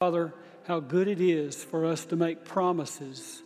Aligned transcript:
Father, 0.00 0.32
how 0.66 0.80
good 0.80 1.08
it 1.08 1.20
is 1.20 1.62
for 1.62 1.84
us 1.84 2.06
to 2.06 2.16
make 2.16 2.42
promises 2.42 3.42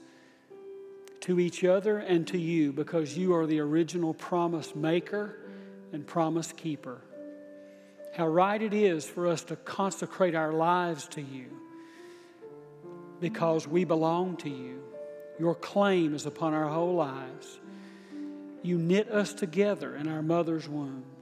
to 1.19 1.41
each 1.41 1.65
other 1.65 1.99
and 1.99 2.29
to 2.29 2.39
you 2.39 2.73
because 2.73 3.19
you 3.19 3.35
are 3.35 3.45
the 3.45 3.59
original 3.59 4.15
promise 4.15 4.73
maker 4.73 5.37
and 5.93 6.07
promise 6.07 6.53
keeper. 6.53 7.01
How 8.15 8.29
right 8.29 8.63
it 8.63 8.73
is 8.73 9.05
for 9.05 9.27
us 9.27 9.43
to 9.47 9.57
consecrate 9.57 10.37
our 10.37 10.53
lives 10.53 11.09
to 11.09 11.21
you 11.21 11.47
because 13.19 13.67
we 13.67 13.83
belong 13.83 14.37
to 14.37 14.49
you. 14.49 14.81
Your 15.41 15.57
claim 15.57 16.15
is 16.15 16.25
upon 16.25 16.55
our 16.55 16.69
whole 16.69 16.95
lives. 16.95 17.59
You 18.63 18.79
knit 18.79 19.11
us 19.11 19.35
together 19.35 19.97
in 19.97 20.07
our 20.07 20.23
mother's 20.23 20.69
wombs. 20.69 21.14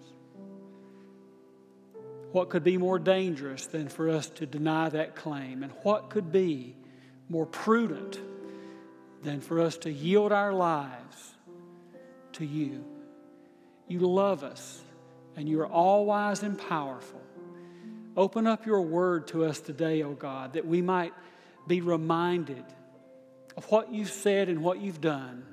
What 2.32 2.48
could 2.48 2.64
be 2.64 2.78
more 2.78 2.98
dangerous 2.98 3.66
than 3.66 3.88
for 3.88 4.08
us 4.08 4.26
to 4.30 4.46
deny 4.46 4.88
that 4.88 5.14
claim? 5.14 5.62
And 5.62 5.70
what 5.82 6.08
could 6.08 6.32
be 6.32 6.74
more 7.28 7.44
prudent 7.44 8.18
than 9.22 9.42
for 9.42 9.60
us 9.60 9.76
to 9.78 9.92
yield 9.92 10.32
our 10.32 10.52
lives 10.52 11.34
to 12.32 12.46
you? 12.46 12.84
You 13.86 14.00
love 14.00 14.42
us, 14.44 14.80
and 15.36 15.46
you 15.46 15.60
are 15.60 15.66
all 15.66 16.06
wise 16.06 16.42
and 16.42 16.58
powerful. 16.58 17.20
Open 18.16 18.46
up 18.46 18.64
your 18.64 18.80
word 18.80 19.28
to 19.28 19.44
us 19.44 19.60
today, 19.60 20.02
O 20.02 20.10
oh 20.10 20.14
God, 20.14 20.54
that 20.54 20.66
we 20.66 20.80
might 20.80 21.12
be 21.66 21.82
reminded 21.82 22.64
of 23.58 23.70
what 23.70 23.92
you've 23.92 24.10
said 24.10 24.48
and 24.48 24.62
what 24.62 24.80
you've 24.80 25.02
done, 25.02 25.44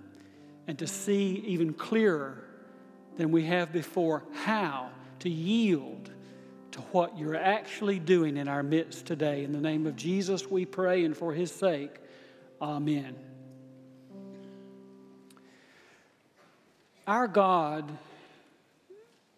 and 0.66 0.80
to 0.80 0.88
see 0.88 1.44
even 1.48 1.74
clearer 1.74 2.42
than 3.18 3.32
we 3.32 3.44
have 3.46 3.74
before 3.74 4.24
how 4.34 4.92
to 5.20 5.30
yield 5.30 6.10
to 6.80 6.86
what 6.92 7.18
you're 7.18 7.36
actually 7.36 8.00
doing 8.00 8.38
in 8.38 8.48
our 8.48 8.64
midst 8.64 9.06
today. 9.06 9.44
In 9.44 9.52
the 9.52 9.60
name 9.60 9.86
of 9.86 9.96
Jesus, 9.96 10.50
we 10.50 10.66
pray, 10.66 11.04
and 11.04 11.16
for 11.16 11.34
his 11.34 11.52
sake, 11.52 12.00
amen. 12.62 13.16
Our 17.06 17.28
God 17.28 17.98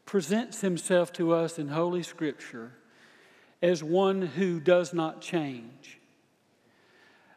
presents 0.05 0.61
himself 0.61 1.11
to 1.13 1.33
us 1.33 1.57
in 1.57 1.69
Holy 1.69 2.03
Scripture 2.03 2.73
as 3.61 3.83
one 3.83 4.21
who 4.21 4.59
does 4.59 4.93
not 4.93 5.21
change. 5.21 5.99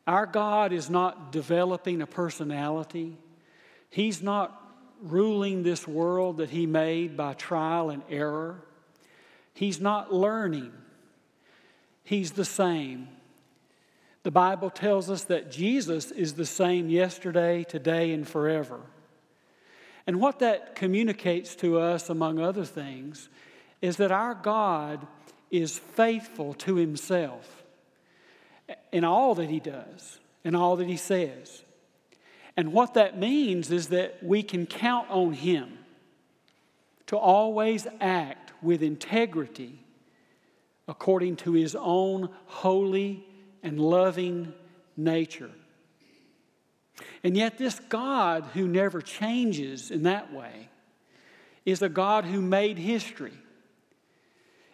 Our 0.07 0.27
God 0.27 0.73
is 0.73 0.91
not 0.91 1.33
developing 1.33 2.03
a 2.03 2.07
personality. 2.07 3.17
He's 3.89 4.21
not 4.21 4.61
ruling 5.01 5.63
this 5.63 5.89
world 5.89 6.39
that 6.39 6.51
He 6.51 6.67
made 6.67 7.17
by 7.17 7.35
trial 7.35 7.91
and 7.91 8.03
error. 8.11 8.61
He's 9.55 9.81
not 9.81 10.13
learning, 10.13 10.73
He's 12.03 12.33
the 12.33 12.45
same. 12.45 13.09
The 14.25 14.31
Bible 14.31 14.71
tells 14.71 15.11
us 15.11 15.25
that 15.25 15.51
Jesus 15.51 16.11
is 16.11 16.33
the 16.33 16.47
same 16.47 16.89
yesterday, 16.89 17.63
today, 17.63 18.11
and 18.13 18.27
forever. 18.27 18.81
And 20.07 20.19
what 20.19 20.39
that 20.39 20.75
communicates 20.75 21.55
to 21.57 21.79
us, 21.79 22.09
among 22.09 22.39
other 22.39 22.65
things, 22.65 23.29
is 23.83 23.99
that 23.99 24.11
our 24.11 24.35
God 24.35 25.07
is 25.51 25.79
faithful 25.79 26.55
to 26.55 26.77
Himself 26.77 27.65
in 28.93 29.05
all 29.05 29.35
that 29.35 29.51
He 29.51 29.61
does, 29.61 30.19
in 30.43 30.55
all 30.55 30.77
that 30.77 30.89
He 30.89 30.97
says. 30.97 31.63
And 32.57 32.73
what 32.73 32.95
that 32.95 33.19
means 33.19 33.71
is 33.71 33.89
that 33.89 34.23
we 34.23 34.43
can 34.43 34.67
count 34.67 35.11
on 35.11 35.33
Him 35.33 35.79
to 37.07 37.17
always 37.17 37.87
act 38.01 38.44
with 38.65 38.83
integrity 38.83 39.79
according 40.89 41.37
to 41.37 41.53
his 41.53 41.77
own 41.79 42.29
holy 42.47 43.25
and 43.63 43.79
loving 43.79 44.53
nature. 44.97 45.51
And 47.23 47.37
yet, 47.37 47.59
this 47.59 47.81
God 47.89 48.45
who 48.55 48.69
never 48.69 49.01
changes 49.01 49.91
in 49.91 50.03
that 50.05 50.33
way 50.33 50.69
is 51.65 51.83
a 51.83 51.89
God 51.89 52.25
who 52.25 52.41
made 52.41 52.79
history. 52.79 53.33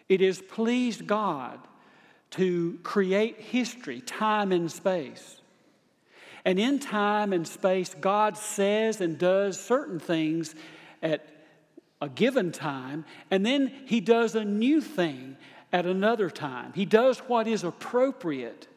It 0.09 0.21
has 0.21 0.41
pleased 0.41 1.07
God 1.07 1.59
to 2.31 2.79
create 2.83 3.39
history, 3.39 4.01
time 4.01 4.51
and 4.51 4.71
space. 4.71 5.41
And 6.43 6.59
in 6.59 6.79
time 6.79 7.33
and 7.33 7.47
space, 7.47 7.95
God 7.99 8.37
says 8.37 8.99
and 8.99 9.17
does 9.17 9.59
certain 9.59 9.99
things 9.99 10.55
at 11.01 11.30
a 12.01 12.09
given 12.09 12.51
time, 12.51 13.05
and 13.29 13.45
then 13.45 13.71
he 13.85 14.01
does 14.01 14.35
a 14.35 14.43
new 14.43 14.81
thing 14.81 15.37
at 15.71 15.85
another 15.85 16.29
time. 16.29 16.73
He 16.73 16.85
does 16.85 17.19
what 17.19 17.47
is 17.47 17.63
appropriate 17.63 18.67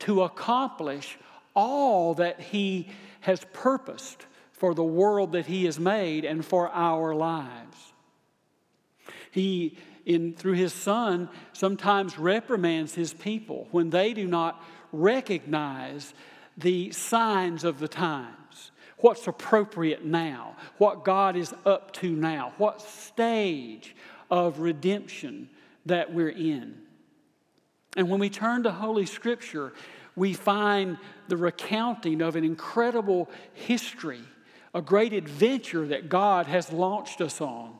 to 0.00 0.22
accomplish 0.22 1.18
all 1.54 2.14
that 2.14 2.40
he 2.40 2.88
has 3.20 3.44
purposed 3.52 4.26
for 4.52 4.74
the 4.74 4.84
world 4.84 5.32
that 5.32 5.46
he 5.46 5.66
has 5.66 5.78
made 5.78 6.24
and 6.24 6.44
for 6.44 6.70
our 6.70 7.14
lives. 7.14 7.92
He, 9.30 9.76
in, 10.06 10.34
through 10.34 10.54
his 10.54 10.72
son, 10.72 11.28
sometimes 11.52 12.18
reprimands 12.18 12.94
his 12.94 13.12
people 13.12 13.68
when 13.70 13.90
they 13.90 14.14
do 14.14 14.26
not 14.26 14.62
recognize 14.92 16.14
the 16.56 16.92
signs 16.92 17.64
of 17.64 17.78
the 17.78 17.88
time 17.88 18.34
what's 19.04 19.26
appropriate 19.26 20.02
now, 20.02 20.56
what 20.78 21.04
God 21.04 21.36
is 21.36 21.52
up 21.66 21.92
to 21.92 22.08
now, 22.08 22.54
what 22.56 22.80
stage 22.80 23.94
of 24.30 24.60
redemption 24.60 25.50
that 25.84 26.14
we're 26.14 26.30
in. 26.30 26.78
And 27.98 28.08
when 28.08 28.18
we 28.18 28.30
turn 28.30 28.62
to 28.62 28.72
Holy 28.72 29.04
Scripture, 29.04 29.74
we 30.16 30.32
find 30.32 30.96
the 31.28 31.36
recounting 31.36 32.22
of 32.22 32.34
an 32.34 32.44
incredible 32.44 33.28
history, 33.52 34.22
a 34.72 34.80
great 34.80 35.12
adventure 35.12 35.86
that 35.88 36.08
God 36.08 36.46
has 36.46 36.72
launched 36.72 37.20
us 37.20 37.42
on. 37.42 37.74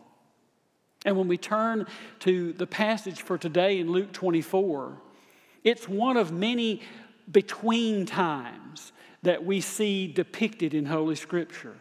And 1.07 1.17
when 1.17 1.27
we 1.27 1.39
turn 1.39 1.87
to 2.19 2.53
the 2.53 2.67
passage 2.67 3.23
for 3.23 3.39
today 3.39 3.79
in 3.79 3.91
Luke 3.91 4.13
24, 4.13 5.01
it's 5.65 5.89
one 5.89 6.19
of 6.19 6.33
many 6.33 6.83
between 7.33 8.05
times 8.05 8.93
that 9.25 9.45
we 9.45 9.61
see 9.61 10.07
depicted 10.07 10.73
in 10.73 10.87
Holy 10.87 11.17
Scripture. 11.17 11.77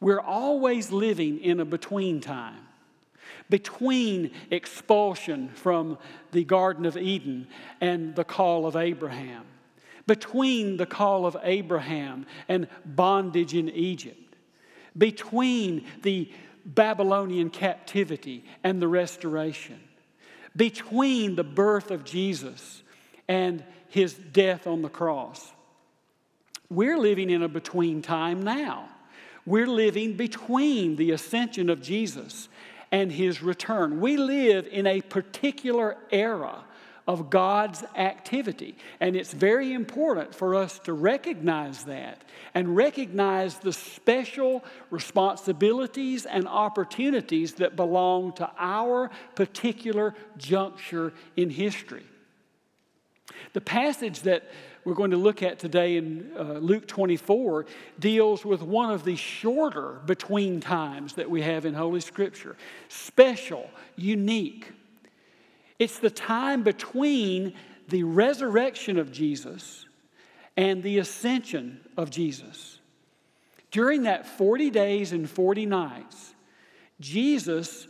We're 0.00 0.20
always 0.20 0.90
living 0.90 1.38
in 1.38 1.60
a 1.60 1.64
between 1.64 2.20
time 2.20 2.66
between 3.48 4.30
expulsion 4.50 5.50
from 5.50 5.98
the 6.30 6.44
Garden 6.44 6.86
of 6.86 6.96
Eden 6.96 7.46
and 7.80 8.14
the 8.14 8.24
call 8.24 8.66
of 8.66 8.76
Abraham, 8.76 9.44
between 10.06 10.76
the 10.76 10.86
call 10.86 11.26
of 11.26 11.36
Abraham 11.42 12.26
and 12.48 12.66
bondage 12.84 13.54
in 13.54 13.68
Egypt, 13.68 14.36
between 14.96 15.86
the 16.00 16.30
Babylonian 16.64 17.50
captivity 17.50 18.44
and 18.64 18.80
the 18.80 18.88
restoration, 18.88 19.80
between 20.56 21.36
the 21.36 21.44
birth 21.44 21.90
of 21.90 22.04
Jesus 22.04 22.82
and 23.28 23.62
his 23.88 24.14
death 24.14 24.66
on 24.66 24.82
the 24.82 24.88
cross. 24.88 25.52
We're 26.72 26.98
living 26.98 27.30
in 27.30 27.42
a 27.42 27.48
between 27.48 28.02
time 28.02 28.42
now. 28.42 28.88
We're 29.44 29.66
living 29.66 30.16
between 30.16 30.96
the 30.96 31.10
ascension 31.10 31.68
of 31.68 31.82
Jesus 31.82 32.48
and 32.90 33.12
his 33.12 33.42
return. 33.42 34.00
We 34.00 34.16
live 34.16 34.66
in 34.66 34.86
a 34.86 35.00
particular 35.00 35.96
era 36.10 36.64
of 37.08 37.30
God's 37.30 37.82
activity. 37.96 38.76
And 39.00 39.16
it's 39.16 39.32
very 39.32 39.72
important 39.72 40.34
for 40.34 40.54
us 40.54 40.78
to 40.80 40.92
recognize 40.92 41.84
that 41.84 42.22
and 42.54 42.76
recognize 42.76 43.58
the 43.58 43.72
special 43.72 44.64
responsibilities 44.90 46.26
and 46.26 46.46
opportunities 46.46 47.54
that 47.54 47.74
belong 47.74 48.32
to 48.34 48.48
our 48.56 49.10
particular 49.34 50.14
juncture 50.38 51.12
in 51.36 51.50
history. 51.50 52.04
The 53.52 53.60
passage 53.60 54.20
that 54.20 54.44
we're 54.84 54.94
going 54.94 55.12
to 55.12 55.16
look 55.16 55.42
at 55.42 55.58
today 55.58 55.96
in 55.96 56.30
uh, 56.36 56.54
Luke 56.54 56.88
24 56.88 57.66
deals 57.98 58.44
with 58.44 58.62
one 58.62 58.90
of 58.90 59.04
the 59.04 59.14
shorter 59.14 60.00
between 60.06 60.60
times 60.60 61.14
that 61.14 61.30
we 61.30 61.42
have 61.42 61.64
in 61.64 61.74
Holy 61.74 62.00
Scripture. 62.00 62.56
Special, 62.88 63.70
unique. 63.96 64.72
It's 65.78 65.98
the 65.98 66.10
time 66.10 66.62
between 66.62 67.54
the 67.88 68.02
resurrection 68.02 68.98
of 68.98 69.12
Jesus 69.12 69.86
and 70.56 70.82
the 70.82 70.98
ascension 70.98 71.80
of 71.96 72.10
Jesus. 72.10 72.78
During 73.70 74.02
that 74.02 74.26
40 74.26 74.70
days 74.70 75.12
and 75.12 75.28
40 75.28 75.66
nights, 75.66 76.34
Jesus 77.00 77.86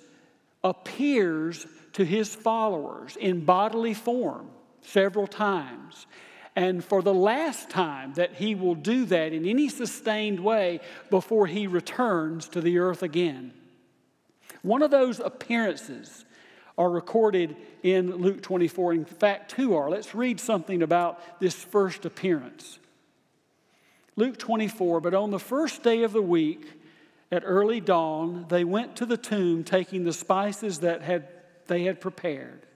appears 0.62 1.66
to 1.94 2.04
his 2.04 2.34
followers 2.34 3.16
in 3.16 3.44
bodily 3.44 3.94
form 3.94 4.48
several 4.82 5.26
times. 5.26 6.06
And 6.54 6.84
for 6.84 7.02
the 7.02 7.14
last 7.14 7.70
time 7.70 8.14
that 8.14 8.34
he 8.34 8.54
will 8.54 8.74
do 8.74 9.06
that 9.06 9.32
in 9.32 9.46
any 9.46 9.68
sustained 9.68 10.40
way 10.40 10.80
before 11.08 11.46
he 11.46 11.66
returns 11.66 12.48
to 12.50 12.60
the 12.60 12.78
earth 12.78 13.02
again. 13.02 13.52
One 14.60 14.82
of 14.82 14.90
those 14.90 15.18
appearances 15.18 16.24
are 16.76 16.90
recorded 16.90 17.56
in 17.82 18.16
Luke 18.16 18.42
24. 18.42 18.94
In 18.94 19.04
fact, 19.04 19.50
two 19.50 19.74
are. 19.74 19.90
Let's 19.90 20.14
read 20.14 20.40
something 20.40 20.82
about 20.82 21.40
this 21.40 21.54
first 21.54 22.04
appearance. 22.04 22.78
Luke 24.16 24.38
24, 24.38 25.00
but 25.00 25.14
on 25.14 25.30
the 25.30 25.38
first 25.38 25.82
day 25.82 26.02
of 26.02 26.12
the 26.12 26.22
week, 26.22 26.66
at 27.30 27.42
early 27.46 27.80
dawn, 27.80 28.44
they 28.50 28.62
went 28.62 28.96
to 28.96 29.06
the 29.06 29.16
tomb 29.16 29.64
taking 29.64 30.04
the 30.04 30.12
spices 30.12 30.80
that 30.80 31.00
had, 31.00 31.26
they 31.66 31.84
had 31.84 31.98
prepared. 31.98 32.66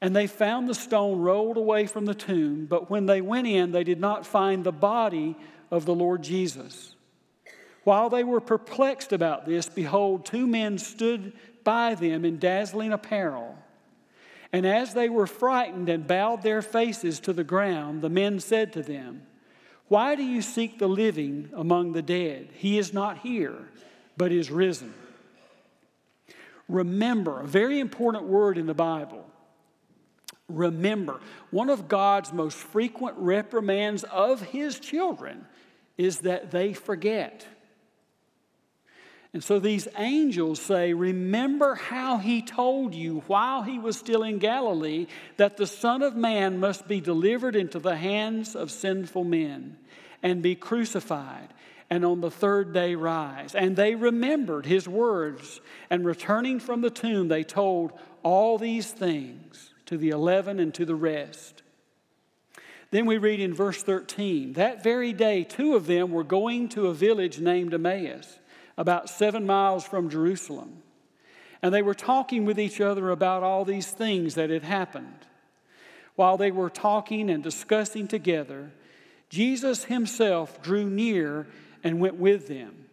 And 0.00 0.16
they 0.16 0.26
found 0.26 0.68
the 0.68 0.74
stone 0.74 1.20
rolled 1.20 1.56
away 1.56 1.86
from 1.86 2.06
the 2.06 2.14
tomb, 2.14 2.66
but 2.66 2.90
when 2.90 3.06
they 3.06 3.20
went 3.20 3.46
in, 3.46 3.72
they 3.72 3.84
did 3.84 4.00
not 4.00 4.26
find 4.26 4.64
the 4.64 4.72
body 4.72 5.36
of 5.70 5.84
the 5.84 5.94
Lord 5.94 6.22
Jesus. 6.22 6.94
While 7.84 8.10
they 8.10 8.24
were 8.24 8.40
perplexed 8.40 9.12
about 9.12 9.46
this, 9.46 9.68
behold, 9.68 10.24
two 10.24 10.46
men 10.46 10.78
stood 10.78 11.32
by 11.64 11.94
them 11.94 12.24
in 12.24 12.38
dazzling 12.38 12.92
apparel. 12.92 13.58
And 14.52 14.66
as 14.66 14.94
they 14.94 15.08
were 15.08 15.26
frightened 15.26 15.88
and 15.88 16.06
bowed 16.06 16.42
their 16.42 16.62
faces 16.62 17.20
to 17.20 17.32
the 17.32 17.44
ground, 17.44 18.02
the 18.02 18.08
men 18.08 18.40
said 18.40 18.72
to 18.72 18.82
them, 18.82 19.22
Why 19.88 20.14
do 20.14 20.24
you 20.24 20.42
seek 20.42 20.78
the 20.78 20.88
living 20.88 21.50
among 21.54 21.92
the 21.92 22.02
dead? 22.02 22.48
He 22.54 22.78
is 22.78 22.92
not 22.92 23.18
here, 23.18 23.68
but 24.16 24.32
is 24.32 24.50
risen. 24.50 24.92
Remember, 26.68 27.40
a 27.40 27.46
very 27.46 27.80
important 27.80 28.24
word 28.24 28.58
in 28.58 28.66
the 28.66 28.74
Bible. 28.74 29.29
Remember, 30.56 31.20
one 31.50 31.70
of 31.70 31.88
God's 31.88 32.32
most 32.32 32.56
frequent 32.56 33.16
reprimands 33.18 34.04
of 34.04 34.42
his 34.42 34.78
children 34.78 35.46
is 35.96 36.20
that 36.20 36.50
they 36.50 36.72
forget. 36.72 37.46
And 39.32 39.44
so 39.44 39.60
these 39.60 39.86
angels 39.96 40.60
say, 40.60 40.92
Remember 40.92 41.76
how 41.76 42.18
he 42.18 42.42
told 42.42 42.94
you 42.94 43.22
while 43.26 43.62
he 43.62 43.78
was 43.78 43.96
still 43.96 44.22
in 44.24 44.38
Galilee 44.38 45.06
that 45.36 45.56
the 45.56 45.66
Son 45.66 46.02
of 46.02 46.16
Man 46.16 46.58
must 46.58 46.88
be 46.88 47.00
delivered 47.00 47.54
into 47.54 47.78
the 47.78 47.96
hands 47.96 48.56
of 48.56 48.70
sinful 48.70 49.24
men 49.24 49.76
and 50.22 50.42
be 50.42 50.56
crucified, 50.56 51.48
and 51.88 52.04
on 52.04 52.20
the 52.20 52.30
third 52.30 52.72
day 52.72 52.94
rise. 52.96 53.54
And 53.54 53.76
they 53.76 53.94
remembered 53.94 54.66
his 54.66 54.88
words, 54.88 55.60
and 55.88 56.04
returning 56.04 56.58
from 56.58 56.80
the 56.80 56.90
tomb, 56.90 57.28
they 57.28 57.44
told 57.44 57.92
all 58.22 58.58
these 58.58 58.90
things 58.90 59.72
to 59.90 59.98
the 59.98 60.10
eleven 60.10 60.60
and 60.60 60.72
to 60.72 60.84
the 60.84 60.94
rest. 60.94 61.64
Then 62.92 63.06
we 63.06 63.18
read 63.18 63.40
in 63.40 63.52
verse 63.52 63.82
13 63.82 64.52
that 64.52 64.84
very 64.84 65.12
day, 65.12 65.42
two 65.42 65.74
of 65.74 65.88
them 65.88 66.12
were 66.12 66.22
going 66.22 66.68
to 66.70 66.86
a 66.86 66.94
village 66.94 67.40
named 67.40 67.74
Emmaus 67.74 68.38
about 68.78 69.10
seven 69.10 69.44
miles 69.44 69.84
from 69.84 70.08
Jerusalem. 70.08 70.84
And 71.60 71.74
they 71.74 71.82
were 71.82 71.94
talking 71.94 72.44
with 72.44 72.58
each 72.58 72.80
other 72.80 73.10
about 73.10 73.42
all 73.42 73.64
these 73.64 73.90
things 73.90 74.36
that 74.36 74.48
had 74.48 74.62
happened. 74.62 75.26
While 76.14 76.36
they 76.36 76.52
were 76.52 76.70
talking 76.70 77.28
and 77.28 77.42
discussing 77.42 78.06
together, 78.06 78.70
Jesus 79.28 79.84
himself 79.84 80.62
drew 80.62 80.88
near 80.88 81.48
and 81.82 81.98
went 81.98 82.14
with 82.14 82.46
them. 82.46 82.86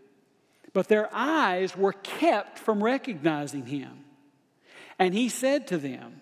But 0.73 0.87
their 0.87 1.09
eyes 1.13 1.77
were 1.77 1.93
kept 1.93 2.57
from 2.57 2.83
recognizing 2.83 3.67
him. 3.67 4.03
And 4.97 5.13
he 5.13 5.29
said 5.29 5.67
to 5.67 5.77
them, 5.77 6.21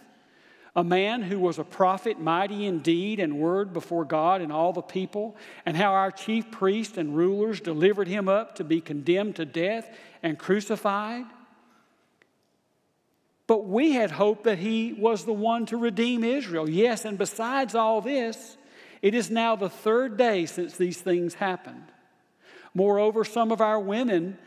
a 0.75 0.83
man 0.83 1.21
who 1.21 1.39
was 1.39 1.59
a 1.59 1.63
prophet, 1.63 2.19
mighty 2.19 2.65
in 2.65 2.79
deed 2.79 3.19
and 3.19 3.39
word 3.39 3.73
before 3.73 4.05
God 4.05 4.41
and 4.41 4.51
all 4.51 4.71
the 4.71 4.81
people, 4.81 5.35
and 5.65 5.75
how 5.75 5.91
our 5.91 6.11
chief 6.11 6.49
priests 6.49 6.97
and 6.97 7.15
rulers 7.15 7.59
delivered 7.59 8.07
him 8.07 8.29
up 8.29 8.55
to 8.55 8.63
be 8.63 8.79
condemned 8.79 9.35
to 9.35 9.45
death 9.45 9.89
and 10.23 10.39
crucified. 10.39 11.25
But 13.47 13.65
we 13.67 13.91
had 13.91 14.11
hoped 14.11 14.45
that 14.45 14.59
he 14.59 14.93
was 14.93 15.25
the 15.25 15.33
one 15.33 15.65
to 15.65 15.77
redeem 15.77 16.23
Israel. 16.23 16.69
Yes, 16.69 17.03
and 17.03 17.17
besides 17.17 17.75
all 17.75 17.99
this, 17.99 18.57
it 19.01 19.13
is 19.13 19.29
now 19.29 19.57
the 19.57 19.69
third 19.69 20.15
day 20.15 20.45
since 20.45 20.77
these 20.77 21.01
things 21.01 21.33
happened. 21.33 21.83
Moreover, 22.73 23.25
some 23.25 23.51
of 23.51 23.59
our 23.59 23.79
women 23.79 24.37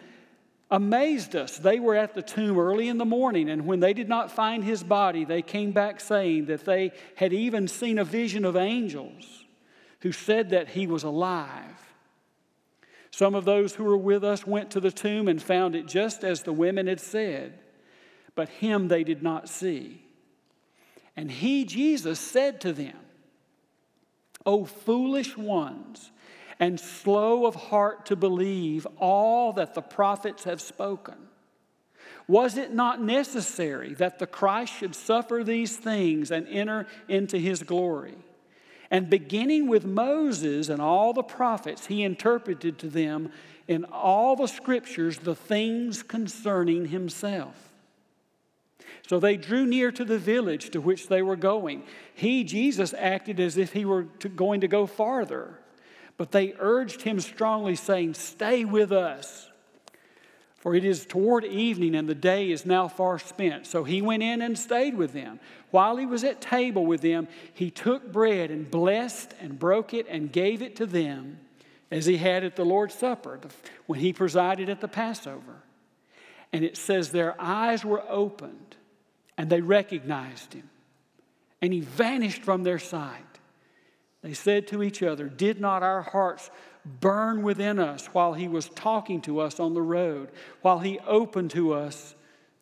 amazed 0.74 1.34
us. 1.36 1.56
They 1.56 1.80
were 1.80 1.94
at 1.94 2.14
the 2.14 2.22
tomb 2.22 2.58
early 2.58 2.88
in 2.88 2.98
the 2.98 3.04
morning, 3.04 3.48
and 3.48 3.66
when 3.66 3.80
they 3.80 3.94
did 3.94 4.08
not 4.08 4.30
find 4.30 4.64
his 4.64 4.82
body, 4.82 5.24
they 5.24 5.42
came 5.42 5.72
back 5.72 6.00
saying 6.00 6.46
that 6.46 6.64
they 6.64 6.92
had 7.16 7.32
even 7.32 7.68
seen 7.68 7.98
a 7.98 8.04
vision 8.04 8.44
of 8.44 8.56
angels 8.56 9.44
who 10.00 10.12
said 10.12 10.50
that 10.50 10.68
he 10.68 10.86
was 10.86 11.02
alive. 11.02 11.80
Some 13.10 13.34
of 13.34 13.44
those 13.44 13.74
who 13.74 13.84
were 13.84 13.96
with 13.96 14.24
us 14.24 14.46
went 14.46 14.70
to 14.72 14.80
the 14.80 14.90
tomb 14.90 15.28
and 15.28 15.42
found 15.42 15.74
it 15.74 15.86
just 15.86 16.24
as 16.24 16.42
the 16.42 16.52
women 16.52 16.86
had 16.86 17.00
said 17.00 17.60
but 18.34 18.48
him 18.48 18.88
they 18.88 19.04
did 19.04 19.22
not 19.22 19.48
see. 19.48 20.02
And 21.16 21.30
he, 21.30 21.64
Jesus, 21.64 22.18
said 22.18 22.60
to 22.62 22.72
them, 22.72 22.96
O 24.44 24.64
foolish 24.64 25.36
ones, 25.36 26.10
and 26.60 26.78
slow 26.78 27.46
of 27.46 27.54
heart 27.54 28.06
to 28.06 28.16
believe 28.16 28.86
all 28.98 29.52
that 29.54 29.74
the 29.74 29.82
prophets 29.82 30.44
have 30.44 30.60
spoken. 30.60 31.16
Was 32.26 32.56
it 32.56 32.72
not 32.72 33.02
necessary 33.02 33.94
that 33.94 34.18
the 34.18 34.26
Christ 34.26 34.72
should 34.72 34.94
suffer 34.94 35.44
these 35.44 35.76
things 35.76 36.30
and 36.30 36.48
enter 36.48 36.86
into 37.08 37.38
his 37.38 37.62
glory? 37.62 38.16
And 38.90 39.10
beginning 39.10 39.66
with 39.66 39.84
Moses 39.84 40.68
and 40.68 40.80
all 40.80 41.12
the 41.12 41.22
prophets, 41.22 41.86
he 41.86 42.02
interpreted 42.02 42.78
to 42.78 42.88
them 42.88 43.30
in 43.66 43.84
all 43.86 44.36
the 44.36 44.46
scriptures 44.46 45.18
the 45.18 45.34
things 45.34 46.02
concerning 46.02 46.86
himself. 46.86 47.72
So 49.06 49.20
they 49.20 49.36
drew 49.36 49.66
near 49.66 49.92
to 49.92 50.04
the 50.04 50.18
village 50.18 50.70
to 50.70 50.80
which 50.80 51.08
they 51.08 51.22
were 51.22 51.36
going. 51.36 51.82
He, 52.14 52.44
Jesus, 52.44 52.94
acted 52.96 53.38
as 53.38 53.58
if 53.58 53.72
he 53.72 53.84
were 53.84 54.04
to, 54.20 54.28
going 54.28 54.62
to 54.62 54.68
go 54.68 54.86
farther, 54.86 55.58
but 56.16 56.32
they 56.32 56.54
urged 56.58 57.02
him 57.02 57.20
strongly, 57.20 57.74
saying, 57.76 58.14
Stay 58.14 58.64
with 58.64 58.92
us. 58.92 59.48
For 60.56 60.74
it 60.74 60.84
is 60.84 61.04
toward 61.04 61.44
evening, 61.44 61.94
and 61.94 62.08
the 62.08 62.14
day 62.14 62.50
is 62.50 62.64
now 62.64 62.88
far 62.88 63.18
spent. 63.18 63.66
So 63.66 63.84
he 63.84 64.00
went 64.00 64.22
in 64.22 64.40
and 64.40 64.58
stayed 64.58 64.96
with 64.96 65.12
them. 65.12 65.38
While 65.70 65.96
he 65.98 66.06
was 66.06 66.24
at 66.24 66.40
table 66.40 66.86
with 66.86 67.02
them, 67.02 67.28
he 67.52 67.70
took 67.70 68.10
bread 68.10 68.50
and 68.50 68.70
blessed 68.70 69.34
and 69.40 69.58
broke 69.58 69.92
it 69.92 70.06
and 70.08 70.32
gave 70.32 70.62
it 70.62 70.76
to 70.76 70.86
them, 70.86 71.38
as 71.90 72.06
he 72.06 72.16
had 72.16 72.44
at 72.44 72.56
the 72.56 72.64
Lord's 72.64 72.94
Supper 72.94 73.40
when 73.86 74.00
he 74.00 74.12
presided 74.12 74.70
at 74.70 74.80
the 74.80 74.88
Passover. 74.88 75.62
And 76.52 76.64
it 76.64 76.76
says, 76.76 77.10
Their 77.10 77.34
eyes 77.38 77.84
were 77.84 78.02
opened 78.08 78.76
and 79.36 79.50
they 79.50 79.60
recognized 79.60 80.54
him. 80.54 80.70
And 81.60 81.72
he 81.72 81.80
vanished 81.80 82.42
from 82.42 82.62
their 82.62 82.78
sight. 82.78 83.33
They 84.24 84.32
said 84.32 84.66
to 84.68 84.82
each 84.82 85.02
other, 85.02 85.28
Did 85.28 85.60
not 85.60 85.82
our 85.82 86.00
hearts 86.00 86.50
burn 86.86 87.42
within 87.42 87.78
us 87.78 88.06
while 88.06 88.32
he 88.32 88.48
was 88.48 88.70
talking 88.70 89.20
to 89.22 89.38
us 89.38 89.60
on 89.60 89.74
the 89.74 89.82
road, 89.82 90.30
while 90.62 90.78
he 90.78 90.98
opened 91.00 91.50
to 91.50 91.74
us 91.74 92.14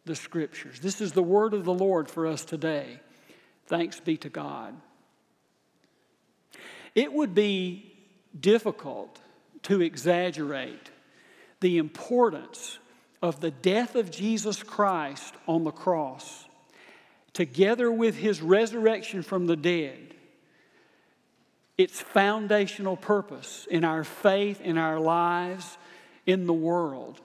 the 0.04 0.16
scriptures? 0.16 0.80
This 0.80 1.00
is 1.00 1.12
the 1.12 1.22
word 1.22 1.54
of 1.54 1.64
the 1.64 1.72
Lord 1.72 2.10
for 2.10 2.26
us 2.26 2.44
today. 2.44 2.98
Thanks 3.66 4.00
be 4.00 4.16
to 4.18 4.28
God. 4.28 4.74
It 6.96 7.12
would 7.12 7.32
be 7.32 7.94
difficult 8.38 9.20
to 9.62 9.80
exaggerate 9.82 10.90
the 11.60 11.78
importance 11.78 12.80
of 13.22 13.40
the 13.40 13.52
death 13.52 13.94
of 13.94 14.10
Jesus 14.10 14.64
Christ 14.64 15.32
on 15.46 15.62
the 15.62 15.70
cross 15.70 16.44
together 17.32 17.92
with 17.92 18.16
his 18.16 18.42
resurrection 18.42 19.22
from 19.22 19.46
the 19.46 19.56
dead, 19.56 20.11
its 21.82 22.00
foundational 22.00 22.96
purpose 22.96 23.66
in 23.70 23.84
our 23.84 24.04
faith, 24.04 24.60
in 24.60 24.78
our 24.78 25.00
lives, 25.00 25.76
in 26.26 26.46
the 26.46 26.52
world. 26.52 27.20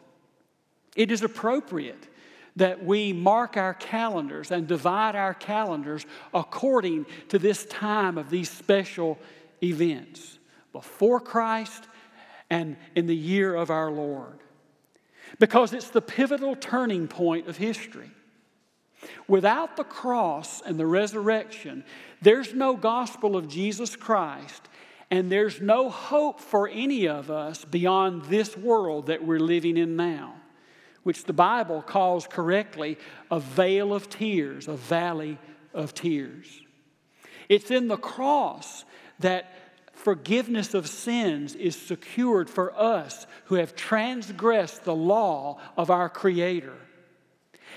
It 0.95 1.11
is 1.11 1.21
appropriate 1.21 2.07
that 2.55 2.83
we 2.83 3.13
mark 3.13 3.55
our 3.55 3.75
calendars 3.75 4.51
and 4.51 4.67
divide 4.67 5.15
our 5.15 5.35
calendars 5.35 6.05
according 6.33 7.05
to 7.29 7.37
this 7.37 7.65
time 7.65 8.17
of 8.17 8.31
these 8.31 8.49
special 8.49 9.19
events 9.61 10.39
before 10.73 11.19
Christ 11.19 11.83
and 12.49 12.77
in 12.95 13.05
the 13.05 13.15
year 13.15 13.53
of 13.53 13.69
our 13.69 13.91
Lord. 13.91 14.39
Because 15.39 15.73
it's 15.73 15.89
the 15.89 16.01
pivotal 16.01 16.55
turning 16.55 17.07
point 17.07 17.47
of 17.47 17.57
history. 17.57 18.09
Without 19.27 19.77
the 19.77 19.83
cross 19.83 20.61
and 20.61 20.79
the 20.79 20.85
resurrection, 20.85 21.83
there's 22.21 22.53
no 22.53 22.75
gospel 22.75 23.35
of 23.35 23.47
Jesus 23.47 23.95
Christ, 23.95 24.67
and 25.11 25.31
there's 25.31 25.61
no 25.61 25.89
hope 25.89 26.39
for 26.39 26.67
any 26.67 27.07
of 27.07 27.29
us 27.29 27.63
beyond 27.65 28.25
this 28.25 28.57
world 28.57 29.07
that 29.07 29.23
we're 29.23 29.39
living 29.39 29.77
in 29.77 29.95
now, 29.95 30.35
which 31.03 31.23
the 31.25 31.33
Bible 31.33 31.81
calls 31.81 32.27
correctly 32.27 32.97
a 33.31 33.39
vale 33.39 33.93
of 33.93 34.09
tears, 34.09 34.67
a 34.67 34.75
valley 34.75 35.37
of 35.73 35.93
tears. 35.93 36.61
It's 37.49 37.71
in 37.71 37.87
the 37.87 37.97
cross 37.97 38.83
that 39.19 39.53
forgiveness 39.93 40.73
of 40.73 40.87
sins 40.87 41.55
is 41.55 41.75
secured 41.75 42.49
for 42.49 42.77
us 42.77 43.25
who 43.45 43.55
have 43.55 43.75
transgressed 43.75 44.83
the 44.83 44.95
law 44.95 45.59
of 45.77 45.89
our 45.89 46.09
Creator. 46.09 46.75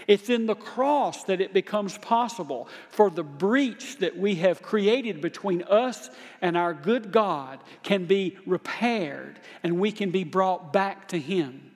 It's 0.07 0.29
in 0.29 0.47
the 0.47 0.55
cross 0.55 1.25
that 1.25 1.41
it 1.41 1.53
becomes 1.53 1.99
possible 1.99 2.69
for 2.89 3.11
the 3.11 3.23
breach 3.23 3.99
that 3.99 4.17
we 4.17 4.37
have 4.37 4.63
created 4.63 5.21
between 5.21 5.63
us 5.63 6.11
and 6.41 6.57
our 6.57 6.75
good 6.75 7.13
God 7.13 7.61
can 7.83 8.07
be 8.07 8.37
repaired 8.47 9.41
and 9.63 9.79
we 9.79 9.93
can 9.93 10.11
be 10.11 10.25
brought 10.25 10.73
back 10.73 11.09
to 11.09 11.19
Him. 11.19 11.71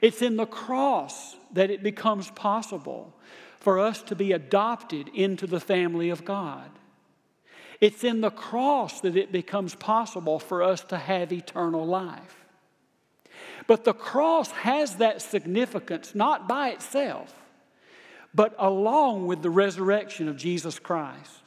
It's 0.00 0.22
in 0.22 0.36
the 0.36 0.46
cross 0.46 1.36
that 1.52 1.70
it 1.70 1.82
becomes 1.82 2.30
possible 2.30 3.14
for 3.58 3.78
us 3.78 4.02
to 4.02 4.14
be 4.14 4.32
adopted 4.32 5.08
into 5.08 5.46
the 5.46 5.60
family 5.60 6.10
of 6.10 6.24
God. 6.24 6.70
It's 7.80 8.04
in 8.04 8.20
the 8.20 8.30
cross 8.30 9.00
that 9.00 9.16
it 9.16 9.30
becomes 9.30 9.74
possible 9.74 10.38
for 10.38 10.62
us 10.62 10.82
to 10.84 10.96
have 10.96 11.32
eternal 11.32 11.86
life. 11.86 12.37
But 13.68 13.84
the 13.84 13.92
cross 13.92 14.50
has 14.50 14.96
that 14.96 15.22
significance 15.22 16.14
not 16.14 16.48
by 16.48 16.70
itself, 16.70 17.32
but 18.34 18.56
along 18.58 19.26
with 19.26 19.42
the 19.42 19.50
resurrection 19.50 20.26
of 20.26 20.38
Jesus 20.38 20.78
Christ. 20.78 21.42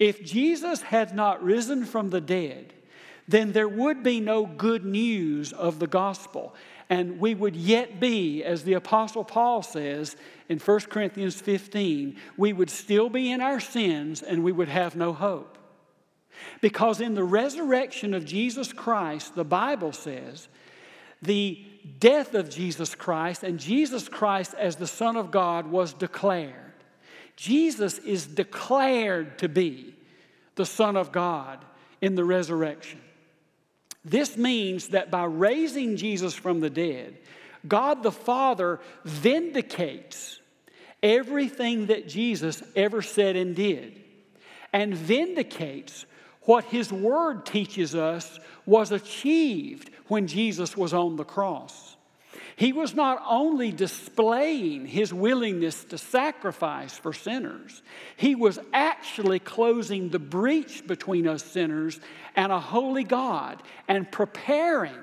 If 0.00 0.24
Jesus 0.24 0.82
had 0.82 1.14
not 1.14 1.42
risen 1.42 1.84
from 1.84 2.10
the 2.10 2.20
dead, 2.20 2.74
then 3.28 3.52
there 3.52 3.68
would 3.68 4.02
be 4.02 4.20
no 4.20 4.46
good 4.46 4.84
news 4.84 5.52
of 5.52 5.78
the 5.78 5.86
gospel. 5.86 6.54
And 6.90 7.20
we 7.20 7.34
would 7.34 7.54
yet 7.54 8.00
be, 8.00 8.42
as 8.42 8.64
the 8.64 8.72
Apostle 8.72 9.22
Paul 9.22 9.62
says 9.62 10.16
in 10.48 10.58
1 10.58 10.80
Corinthians 10.80 11.40
15, 11.40 12.16
we 12.36 12.52
would 12.52 12.70
still 12.70 13.10
be 13.10 13.30
in 13.30 13.40
our 13.40 13.60
sins 13.60 14.22
and 14.22 14.42
we 14.42 14.52
would 14.52 14.68
have 14.68 14.96
no 14.96 15.12
hope. 15.12 15.56
Because 16.60 17.00
in 17.00 17.14
the 17.14 17.24
resurrection 17.24 18.12
of 18.12 18.24
Jesus 18.24 18.72
Christ, 18.72 19.36
the 19.36 19.44
Bible 19.44 19.92
says 19.92 20.48
the 21.22 21.64
death 21.98 22.34
of 22.34 22.50
Jesus 22.50 22.94
Christ 22.94 23.42
and 23.42 23.58
Jesus 23.58 24.08
Christ 24.08 24.54
as 24.54 24.76
the 24.76 24.86
Son 24.86 25.16
of 25.16 25.30
God 25.30 25.66
was 25.66 25.92
declared. 25.92 26.54
Jesus 27.36 27.98
is 27.98 28.26
declared 28.26 29.38
to 29.38 29.48
be 29.48 29.94
the 30.56 30.66
Son 30.66 30.96
of 30.96 31.12
God 31.12 31.64
in 32.00 32.14
the 32.14 32.24
resurrection. 32.24 33.00
This 34.04 34.36
means 34.36 34.88
that 34.88 35.10
by 35.10 35.24
raising 35.24 35.96
Jesus 35.96 36.34
from 36.34 36.60
the 36.60 36.70
dead, 36.70 37.16
God 37.66 38.02
the 38.02 38.12
Father 38.12 38.80
vindicates 39.04 40.40
everything 41.02 41.86
that 41.86 42.08
Jesus 42.08 42.62
ever 42.74 43.02
said 43.02 43.36
and 43.36 43.54
did, 43.54 44.00
and 44.72 44.94
vindicates 44.94 46.06
what 46.42 46.64
His 46.64 46.92
Word 46.92 47.44
teaches 47.46 47.94
us 47.94 48.38
was 48.66 48.90
achieved 48.90 49.90
when 50.08 50.26
Jesus 50.26 50.76
was 50.76 50.92
on 50.92 51.16
the 51.16 51.24
cross. 51.24 51.96
He 52.56 52.72
was 52.72 52.92
not 52.92 53.22
only 53.28 53.70
displaying 53.70 54.86
his 54.86 55.14
willingness 55.14 55.84
to 55.84 55.98
sacrifice 55.98 56.98
for 56.98 57.12
sinners, 57.12 57.82
he 58.16 58.34
was 58.34 58.58
actually 58.72 59.38
closing 59.38 60.08
the 60.08 60.18
breach 60.18 60.84
between 60.86 61.28
us 61.28 61.44
sinners 61.44 62.00
and 62.34 62.50
a 62.50 62.58
holy 62.58 63.04
God 63.04 63.62
and 63.86 64.10
preparing 64.10 64.98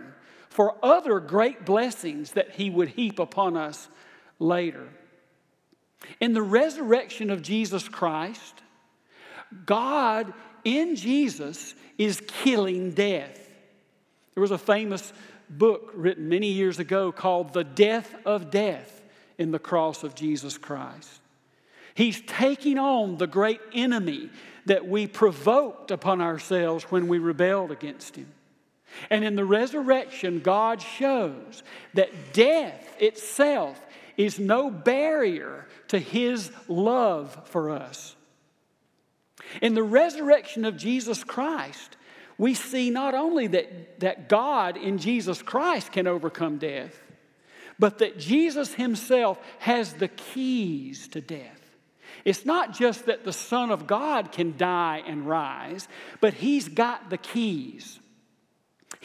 for 0.50 0.76
other 0.84 1.22
great 1.22 1.66
blessings 1.66 2.32
that 2.32 2.52
he 2.52 2.70
would 2.70 2.90
heap 2.90 3.20
upon 3.20 3.56
us 3.56 3.88
later. 4.38 4.90
In 6.20 6.34
the 6.34 6.42
resurrection 6.42 7.30
of 7.30 7.42
Jesus 7.42 7.88
Christ, 7.88 8.62
God 9.66 10.34
in 10.66 10.96
Jesus 10.96 11.74
is 11.98 12.22
killing 12.28 12.92
death. 12.92 13.45
There 14.36 14.42
was 14.42 14.52
a 14.52 14.58
famous 14.58 15.14
book 15.50 15.92
written 15.96 16.30
many 16.30 16.52
years 16.52 16.78
ago 16.78 17.12
called 17.12 17.54
The 17.54 17.64
Death 17.64 18.14
of 18.26 18.52
Death 18.52 19.02
in 19.38 19.52
the 19.52 19.60
Cross 19.60 20.04
of 20.04 20.14
Jesus 20.14 20.58
Christ. 20.58 21.22
He's 21.94 22.22
taking 22.22 22.78
on 22.78 23.18
the 23.18 23.28
great 23.28 23.62
enemy 23.74 24.30
that 24.66 24.88
we 24.88 25.08
provoked 25.08 25.92
upon 25.92 26.20
ourselves 26.20 26.84
when 26.86 27.08
we 27.08 27.18
rebelled 27.18 27.72
against 27.72 28.18
him. 28.18 28.28
And 29.10 29.24
in 29.24 29.36
the 29.36 29.46
resurrection, 29.46 30.42
God 30.42 30.82
shows 30.82 31.64
that 31.94 32.34
death 32.34 32.96
itself 33.00 33.80
is 34.18 34.40
no 34.40 34.70
barrier 34.70 35.68
to 35.90 36.00
his 36.00 36.52
love 36.68 37.38
for 37.46 37.72
us. 37.72 38.16
In 39.62 39.74
the 39.74 39.84
resurrection 39.84 40.66
of 40.66 40.78
Jesus 40.78 41.24
Christ, 41.24 41.96
we 42.38 42.54
see 42.54 42.90
not 42.90 43.14
only 43.14 43.48
that, 43.48 44.00
that 44.00 44.30
God 44.30 44.78
in 44.78 44.98
Jesus 44.98 45.42
Christ 45.42 45.92
can 45.92 46.08
overcome 46.08 46.58
death, 46.58 47.02
but 47.80 48.00
that 48.00 48.20
Jesus 48.20 48.74
Himself 48.74 49.40
has 49.60 49.94
the 49.94 50.08
keys 50.08 51.08
to 51.10 51.22
death. 51.22 51.62
It's 52.24 52.46
not 52.46 52.74
just 52.74 53.06
that 53.06 53.24
the 53.24 53.34
Son 53.34 53.70
of 53.70 53.88
God 53.88 54.32
can 54.32 54.58
die 54.58 55.04
and 55.06 55.28
rise, 55.28 55.88
but 56.22 56.34
He's 56.34 56.68
got 56.68 57.10
the 57.10 57.18
keys. 57.18 58.00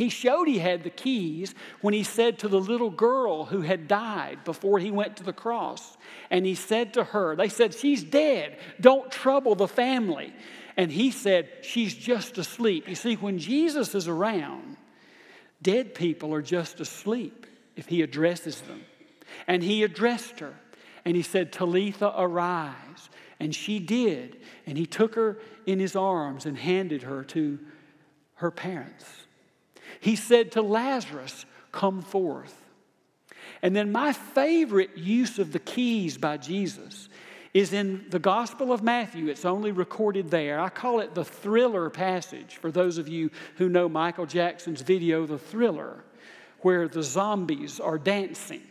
He 0.01 0.09
showed 0.09 0.49
he 0.49 0.59
had 0.59 0.83
the 0.83 0.89
keys 0.89 1.55
when 1.83 1.93
he 1.93 2.05
said 2.05 2.39
to 2.39 2.49
the 2.49 2.59
little 2.59 2.89
girl 2.89 3.45
who 3.45 3.61
had 3.61 3.87
died 3.87 4.45
before 4.45 4.79
he 4.79 4.91
went 4.91 5.19
to 5.19 5.23
the 5.23 5.33
cross, 5.35 5.99
and 6.31 6.47
he 6.47 6.55
said 6.55 6.95
to 6.95 7.05
her, 7.05 7.37
They 7.37 7.51
said, 7.51 7.75
She's 7.75 8.03
dead. 8.03 8.57
Don't 8.81 9.11
trouble 9.11 9.55
the 9.55 9.69
family. 9.69 10.33
And 10.81 10.91
he 10.91 11.11
said, 11.11 11.51
She's 11.61 11.95
just 11.95 12.39
asleep. 12.39 12.89
You 12.89 12.95
see, 12.95 13.17
when 13.17 13.39
Jesus 13.39 13.95
is 13.95 14.09
around, 14.09 14.79
dead 15.61 15.95
people 15.95 16.33
are 16.33 16.41
just 16.41 16.81
asleep 16.81 17.47
if 17.77 17.87
he 17.89 18.01
addresses 18.01 18.63
them. 18.63 18.81
And 19.47 19.63
he 19.63 19.83
addressed 19.83 20.41
her 20.41 20.55
and 21.05 21.15
he 21.15 21.23
said, 21.23 21.53
Talitha, 21.53 22.15
arise. 22.17 23.11
And 23.39 23.55
she 23.55 23.79
did. 23.79 24.39
And 24.65 24.79
he 24.79 24.87
took 24.87 25.17
her 25.17 25.37
in 25.67 25.79
his 25.79 25.95
arms 25.95 26.47
and 26.47 26.57
handed 26.57 27.03
her 27.03 27.25
to 27.25 27.59
her 28.37 28.51
parents. 28.51 29.05
He 30.01 30.17
said 30.17 30.53
to 30.53 30.63
Lazarus, 30.63 31.45
Come 31.73 32.01
forth. 32.01 32.57
And 33.61 33.77
then 33.77 33.93
my 33.93 34.15
favorite 34.15 34.97
use 34.97 35.39
of 35.39 35.53
the 35.53 35.59
keys 35.59 36.17
by 36.17 36.39
Jesus 36.39 37.10
is 37.53 37.73
in 37.73 38.07
the 38.11 38.19
Gospel 38.19 38.73
of 38.73 38.83
Matthew. 38.83 39.29
It's 39.29 39.45
only 39.45 39.73
recorded 39.73 40.31
there. 40.31 40.61
I 40.61 40.69
call 40.69 41.01
it 41.01 41.15
the 41.15 41.25
thriller 41.25 41.91
passage 41.91 42.57
for 42.57 42.71
those 42.71 42.99
of 42.99 43.09
you 43.09 43.31
who 43.57 43.69
know 43.69 43.89
Michael 43.89 44.27
Jackson's 44.27 44.83
video, 44.83 45.27
The 45.27 45.39
Thriller, 45.39 46.05
where 46.61 46.87
the 46.87 47.03
zombies 47.03 47.81
are 47.81 47.99
dancing. 47.99 48.63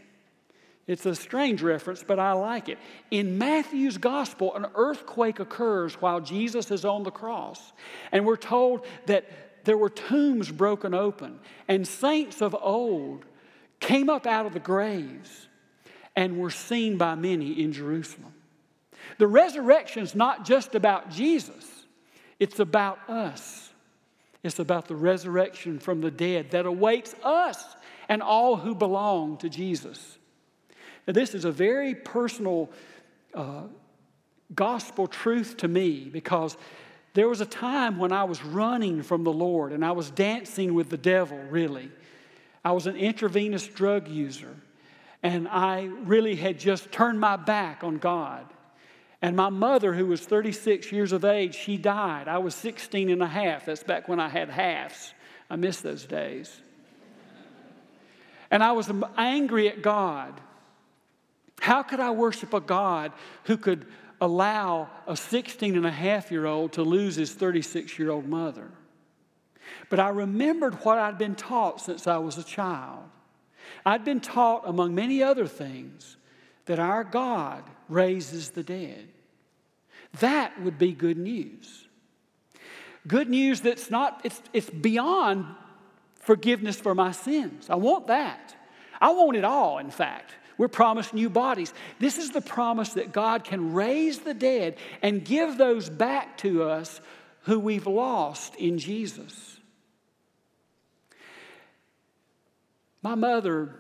It's 0.88 1.06
a 1.06 1.14
strange 1.14 1.62
reference, 1.62 2.04
but 2.04 2.18
I 2.20 2.32
like 2.32 2.68
it. 2.68 2.80
In 3.12 3.38
Matthew's 3.38 3.98
gospel, 3.98 4.56
an 4.56 4.66
earthquake 4.74 5.40
occurs 5.40 6.02
while 6.02 6.20
Jesus 6.20 6.72
is 6.72 6.84
on 6.84 7.04
the 7.04 7.12
cross. 7.12 7.74
And 8.12 8.26
we're 8.26 8.38
told 8.38 8.88
that 9.06 9.26
there 9.66 9.78
were 9.78 9.90
tombs 9.90 10.52
broken 10.52 10.94
open, 10.96 11.40
and 11.68 11.88
saints 11.88 12.42
of 12.42 12.56
old 12.60 13.26
came 13.80 14.10
up 14.10 14.26
out 14.26 14.46
of 14.46 14.54
the 14.54 14.60
graves 14.60 15.48
and 16.16 16.40
were 16.40 16.50
seen 16.50 16.98
by 16.98 17.14
many 17.14 17.62
in 17.62 17.72
Jerusalem. 17.72 18.34
The 19.20 19.28
resurrection 19.28 20.02
is 20.02 20.16
not 20.16 20.46
just 20.46 20.74
about 20.74 21.12
Jesus, 21.12 21.86
it's 22.40 22.60
about 22.60 23.08
us. 23.08 23.68
It's 24.42 24.60
about 24.60 24.88
the 24.88 24.96
resurrection 24.96 25.80
from 25.80 26.00
the 26.00 26.10
dead 26.10 26.52
that 26.52 26.66
awaits 26.66 27.14
us 27.26 27.62
and 28.08 28.22
all 28.22 28.56
who 28.56 28.74
belong 28.74 29.36
to 29.40 29.50
Jesus. 29.50 30.18
Now, 31.06 31.12
this 31.12 31.36
is 31.36 31.44
a 31.44 31.52
very 31.52 31.94
personal 31.94 32.70
uh, 33.34 33.64
gospel 34.56 35.08
truth 35.08 35.58
to 35.58 35.68
me 35.68 36.06
because 36.06 36.56
there 37.16 37.28
was 37.28 37.42
a 37.42 37.46
time 37.46 37.98
when 37.98 38.14
I 38.14 38.24
was 38.24 38.42
running 38.42 39.04
from 39.04 39.26
the 39.26 39.34
Lord 39.34 39.74
and 39.74 39.84
I 39.84 39.92
was 39.92 40.10
dancing 40.10 40.74
with 40.74 40.90
the 40.90 40.98
devil, 40.98 41.38
really. 41.50 41.92
I 42.64 42.72
was 42.72 42.88
an 42.88 42.96
intravenous 42.96 43.68
drug 43.68 44.08
user 44.08 44.56
and 45.22 45.50
I 45.50 45.90
really 46.04 46.38
had 46.38 46.58
just 46.58 46.94
turned 46.94 47.20
my 47.20 47.36
back 47.36 47.84
on 47.84 47.98
God. 47.98 48.46
And 49.22 49.36
my 49.36 49.50
mother, 49.50 49.94
who 49.94 50.06
was 50.06 50.22
36 50.22 50.92
years 50.92 51.12
of 51.12 51.26
age, 51.26 51.56
she 51.56 51.78
died. 51.78 52.28
I 52.28 52.38
was 52.38 52.56
16 52.56 53.10
and 53.10 53.22
a 53.22 53.28
half. 53.28 53.66
That's 53.66 53.84
back 53.84 54.08
when 54.08 54.20
I 54.20 54.30
had 54.30 54.50
halves. 54.50 55.14
I 55.50 55.58
miss 55.58 55.82
those 55.82 56.06
days. 56.06 56.62
And 58.50 58.64
I 58.64 58.72
was 58.72 58.90
angry 59.18 59.68
at 59.68 59.82
God. 59.82 60.40
How 61.60 61.84
could 61.84 62.00
I 62.00 62.12
worship 62.12 62.54
a 62.54 62.62
God 62.62 63.12
who 63.44 63.58
could 63.58 63.86
allow 64.22 64.90
a 65.08 65.16
16 65.16 65.76
and 65.76 65.86
a 65.86 65.92
half 65.92 66.32
year 66.32 66.46
old 66.46 66.74
to 66.74 66.84
lose 66.84 67.16
his 67.16 67.34
36 67.34 68.00
year 68.00 68.12
old 68.12 68.28
mother? 68.28 68.72
But 69.90 70.00
I 70.00 70.10
remembered 70.10 70.76
what 70.86 70.98
I'd 70.98 71.18
been 71.18 71.36
taught 71.36 71.82
since 71.82 72.08
I 72.08 72.18
was 72.18 72.38
a 72.38 72.44
child. 72.44 73.04
I'd 73.86 74.06
been 74.06 74.20
taught, 74.20 74.64
among 74.66 74.96
many 74.96 75.22
other 75.22 75.46
things, 75.46 76.18
that 76.70 76.78
our 76.78 77.04
God 77.04 77.64
raises 77.88 78.52
the 78.52 78.62
dead. 78.62 79.10
That 80.20 80.62
would 80.62 80.78
be 80.78 80.92
good 80.92 81.18
news. 81.18 81.88
Good 83.08 83.28
news 83.28 83.62
that's 83.62 83.90
not, 83.90 84.22
it's, 84.24 84.40
it's 84.54 84.70
beyond 84.70 85.48
forgiveness 86.14 86.80
for 86.80 86.94
my 86.94 87.12
sins. 87.12 87.72
I 87.72 87.76
want 87.76 88.06
that. 88.06 88.56
I 89.02 89.10
want 89.14 89.36
it 89.36 89.44
all, 89.44 89.80
in 89.80 89.90
fact. 89.90 90.36
We're 90.60 90.68
promised 90.68 91.12
new 91.12 91.28
bodies. 91.28 91.74
This 91.98 92.20
is 92.20 92.30
the 92.30 92.42
promise 92.42 92.94
that 92.94 93.12
God 93.12 93.46
can 93.46 93.74
raise 93.74 94.20
the 94.20 94.36
dead 94.36 94.78
and 95.02 95.26
give 95.26 95.58
those 95.58 95.90
back 95.90 96.38
to 96.40 96.62
us 96.62 97.02
who 97.46 97.60
we've 97.60 97.88
lost 97.88 98.56
in 98.58 98.78
Jesus. 98.78 99.58
My 103.02 103.16
mother 103.16 103.79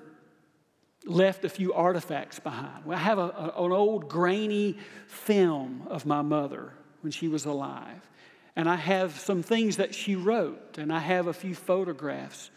left 1.05 1.45
a 1.45 1.49
few 1.49 1.73
artifacts 1.73 2.39
behind. 2.39 2.83
I 2.89 2.97
have 2.97 3.17
a, 3.17 3.53
a, 3.57 3.65
an 3.65 3.71
old 3.71 4.09
grainy 4.09 4.77
film 5.07 5.87
of 5.89 6.05
my 6.05 6.21
mother 6.21 6.73
when 7.01 7.11
she 7.11 7.27
was 7.27 7.45
alive. 7.45 8.09
And 8.55 8.67
I 8.69 8.75
have 8.75 9.17
some 9.19 9.41
things 9.41 9.77
that 9.77 9.95
she 9.95 10.15
wrote, 10.15 10.77
and 10.77 10.91
I 10.91 10.99
have 10.99 11.27
a 11.27 11.33
few 11.33 11.55
photographs 11.55 12.51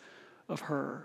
of 0.48 0.62
her. 0.62 1.04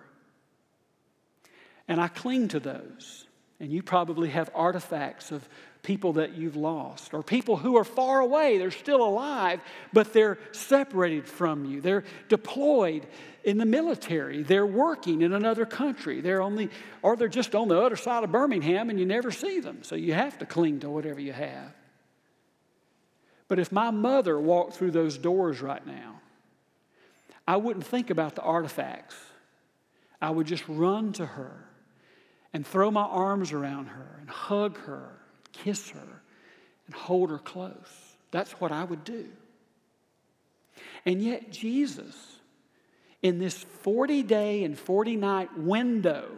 And 1.88 2.02
I 2.02 2.08
cling 2.08 2.48
to 2.50 2.60
those. 2.60 3.28
And 3.60 3.72
you 3.72 3.82
probably 3.82 4.30
have 4.30 4.50
artifacts 4.54 5.32
of 5.32 5.48
people 5.84 6.14
that 6.14 6.36
you've 6.36 6.56
lost, 6.56 7.14
or 7.14 7.24
people 7.24 7.58
who 7.58 7.78
are 7.78 7.84
far 7.84 8.20
away. 8.20 8.58
They're 8.58 8.72
still 8.72 9.02
alive, 9.04 9.62
but 9.94 10.14
they're 10.14 10.38
separated 10.52 11.28
from 11.28 11.66
you. 11.66 11.82
They're 11.82 12.04
deployed 12.30 13.08
in 13.44 13.58
the 13.58 13.66
military. 13.66 14.44
They're 14.44 14.66
working 14.66 15.22
in 15.22 15.34
another 15.34 15.66
country. 15.66 16.20
They're 16.20 16.42
only, 16.42 16.70
or 17.02 17.16
they're 17.16 17.30
just 17.30 17.56
on 17.56 17.70
the 17.70 17.80
other 17.80 17.96
side 17.96 18.24
of 18.26 18.32
Birmingham 18.32 18.90
and 18.90 19.00
you 19.00 19.06
never 19.06 19.32
see 19.32 19.62
them. 19.62 19.84
So 19.84 19.96
you 19.96 20.14
have 20.14 20.38
to 20.40 20.46
cling 20.46 20.82
to 20.82 20.90
whatever 20.90 21.22
you 21.22 21.32
have. 21.32 21.74
But 23.48 23.60
if 23.60 23.72
my 23.72 23.92
mother 23.92 24.38
walked 24.38 24.74
through 24.74 24.92
those 24.92 25.18
doors 25.18 25.62
right 25.62 25.86
now, 25.88 26.20
I 27.48 27.56
wouldn't 27.56 27.86
think 27.86 28.10
about 28.10 28.36
the 28.36 28.42
artifacts. 28.42 29.16
I 30.22 30.32
would 30.32 30.48
just 30.48 30.68
run 30.68 31.14
to 31.14 31.26
her 31.26 31.70
and 32.52 32.68
throw 32.68 32.92
my 32.92 33.04
arms 33.04 33.54
around 33.54 33.86
her 33.86 34.18
and 34.20 34.30
hug 34.30 34.78
her 34.80 35.17
kiss 35.64 35.90
her 35.92 36.22
and 36.86 36.96
hold 36.96 37.30
her 37.30 37.38
close. 37.38 38.16
That's 38.32 38.52
what 38.54 38.72
I 38.72 38.84
would 38.84 39.04
do. 39.04 39.28
And 41.06 41.22
yet, 41.22 41.52
Jesus, 41.52 42.16
in 43.22 43.40
this 43.40 43.64
40 43.64 44.24
day 44.24 44.64
and 44.64 44.78
40 44.78 45.16
night 45.16 45.58
window 45.58 46.30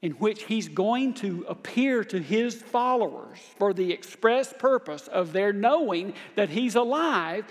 in 0.00 0.12
which 0.12 0.44
he's 0.44 0.68
going 0.68 1.12
to 1.12 1.44
appear 1.48 2.04
to 2.04 2.20
his 2.20 2.54
followers 2.54 3.38
for 3.58 3.72
the 3.74 3.92
express 3.92 4.52
purpose 4.52 5.08
of 5.08 5.32
their 5.32 5.52
knowing 5.52 6.14
that 6.36 6.48
he's 6.48 6.76
alive, 6.76 7.44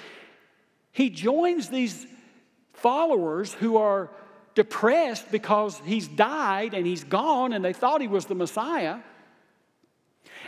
he 0.92 1.10
joins 1.10 1.70
these 1.70 2.08
followers 2.74 3.54
who 3.54 3.78
are 3.78 4.10
depressed 4.56 5.30
because 5.30 5.82
he's 5.86 6.08
died 6.08 6.74
and 6.74 6.88
he's 6.88 7.04
gone 7.04 7.54
and 7.54 7.64
they 7.64 7.74
thought 7.74 8.02
he 8.02 8.08
was 8.08 8.26
the 8.26 8.36
Messiah. 8.36 9.00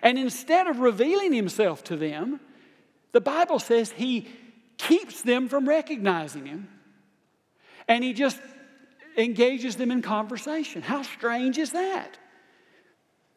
And 0.01 0.17
instead 0.17 0.67
of 0.67 0.79
revealing 0.79 1.33
himself 1.33 1.83
to 1.86 1.98
them, 1.98 2.39
the 3.12 3.21
Bible 3.21 3.59
says 3.59 3.91
he 3.91 4.27
keeps 4.77 5.21
them 5.21 5.50
from 5.50 5.67
recognizing 5.67 6.45
him. 6.45 6.67
And 7.88 8.03
he 8.03 8.13
just 8.13 8.39
engages 9.17 9.75
them 9.75 9.91
in 9.91 10.01
conversation. 10.01 10.81
How 10.81 11.01
strange 11.01 11.57
is 11.57 11.71
that? 11.71 12.17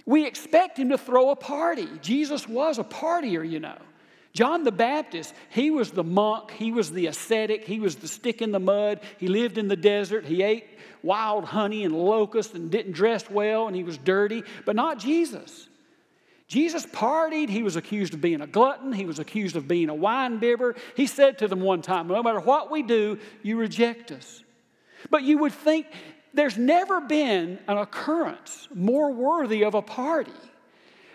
We 0.04 0.26
expect 0.26 0.78
him 0.78 0.90
to 0.90 0.98
throw 0.98 1.30
a 1.30 1.36
party. 1.36 1.88
Jesus 2.00 2.48
was 2.48 2.78
a 2.78 2.84
partier, 2.84 3.48
you 3.48 3.60
know. 3.60 3.78
John 4.32 4.64
the 4.64 4.72
Baptist, 4.72 5.34
he 5.50 5.70
was 5.70 5.90
the 5.90 6.04
monk, 6.04 6.52
he 6.52 6.72
was 6.72 6.90
the 6.90 7.06
ascetic, 7.06 7.64
he 7.64 7.80
was 7.80 7.96
the 7.96 8.08
stick 8.08 8.40
in 8.40 8.50
the 8.50 8.58
mud, 8.58 9.00
he 9.18 9.28
lived 9.28 9.58
in 9.58 9.68
the 9.68 9.76
desert, 9.76 10.24
he 10.24 10.42
ate 10.42 10.64
wild 11.02 11.44
honey 11.44 11.84
and 11.84 11.94
locusts 11.94 12.54
and 12.54 12.70
didn't 12.70 12.92
dress 12.92 13.28
well 13.28 13.66
and 13.66 13.76
he 13.76 13.84
was 13.84 13.98
dirty, 13.98 14.42
but 14.64 14.74
not 14.74 14.98
Jesus. 14.98 15.68
Jesus 16.52 16.84
partied. 16.84 17.48
He 17.48 17.62
was 17.62 17.76
accused 17.76 18.12
of 18.12 18.20
being 18.20 18.42
a 18.42 18.46
glutton. 18.46 18.92
He 18.92 19.06
was 19.06 19.18
accused 19.18 19.56
of 19.56 19.66
being 19.66 19.88
a 19.88 19.94
wine 19.94 20.36
bibber. 20.36 20.74
He 20.94 21.06
said 21.06 21.38
to 21.38 21.48
them 21.48 21.62
one 21.62 21.80
time, 21.80 22.08
No 22.08 22.22
matter 22.22 22.40
what 22.40 22.70
we 22.70 22.82
do, 22.82 23.18
you 23.42 23.56
reject 23.56 24.12
us. 24.12 24.44
But 25.08 25.22
you 25.22 25.38
would 25.38 25.54
think 25.54 25.86
there's 26.34 26.58
never 26.58 27.00
been 27.00 27.58
an 27.66 27.78
occurrence 27.78 28.68
more 28.74 29.10
worthy 29.12 29.64
of 29.64 29.74
a 29.74 29.80
party 29.80 30.30